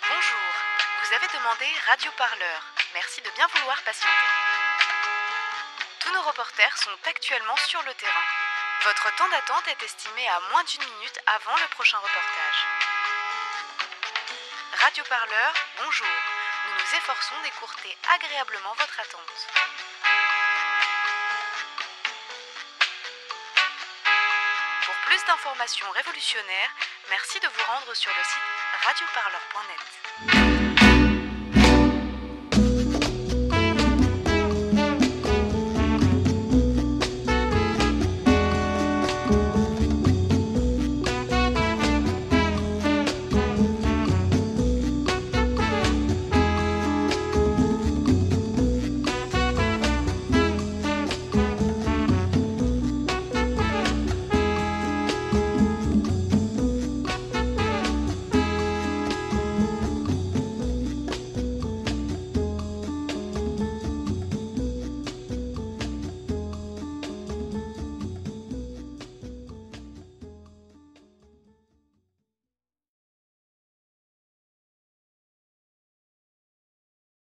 Bonjour, 0.05 0.45
vous 1.01 1.11
avez 1.17 1.29
demandé 1.33 1.65
Radio 1.89 2.11
Parleur. 2.19 2.61
Merci 2.93 3.21
de 3.25 3.31
bien 3.35 3.47
vouloir 3.57 3.81
patienter. 3.85 4.29
Tous 6.05 6.13
nos 6.13 6.23
reporters 6.29 6.77
sont 6.77 6.93
actuellement 7.09 7.57
sur 7.67 7.81
le 7.89 7.93
terrain. 7.97 8.27
Votre 8.85 9.17
temps 9.17 9.31
d'attente 9.33 9.65
est 9.73 9.83
estimé 9.83 10.23
à 10.29 10.39
moins 10.53 10.63
d'une 10.69 10.85
minute 10.85 11.19
avant 11.25 11.57
le 11.57 11.69
prochain 11.73 11.97
reportage. 11.97 12.61
Radio 14.85 15.03
Parleur, 15.09 15.51
bonjour. 15.83 16.36
Nous 16.67 16.73
nous 16.73 16.99
efforçons 16.99 17.35
d'écourter 17.45 17.97
agréablement 18.15 18.75
votre 18.77 19.01
attente. 19.01 19.47
Pour 24.85 24.95
plus 25.07 25.25
d'informations 25.27 25.91
révolutionnaires, 25.91 26.71
merci 27.11 27.39
de 27.39 27.47
vous 27.47 27.65
rendre 27.73 27.95
sur 27.95 28.11
le 28.11 28.25
site 28.25 28.43
radioparleur.net. 28.85 30.66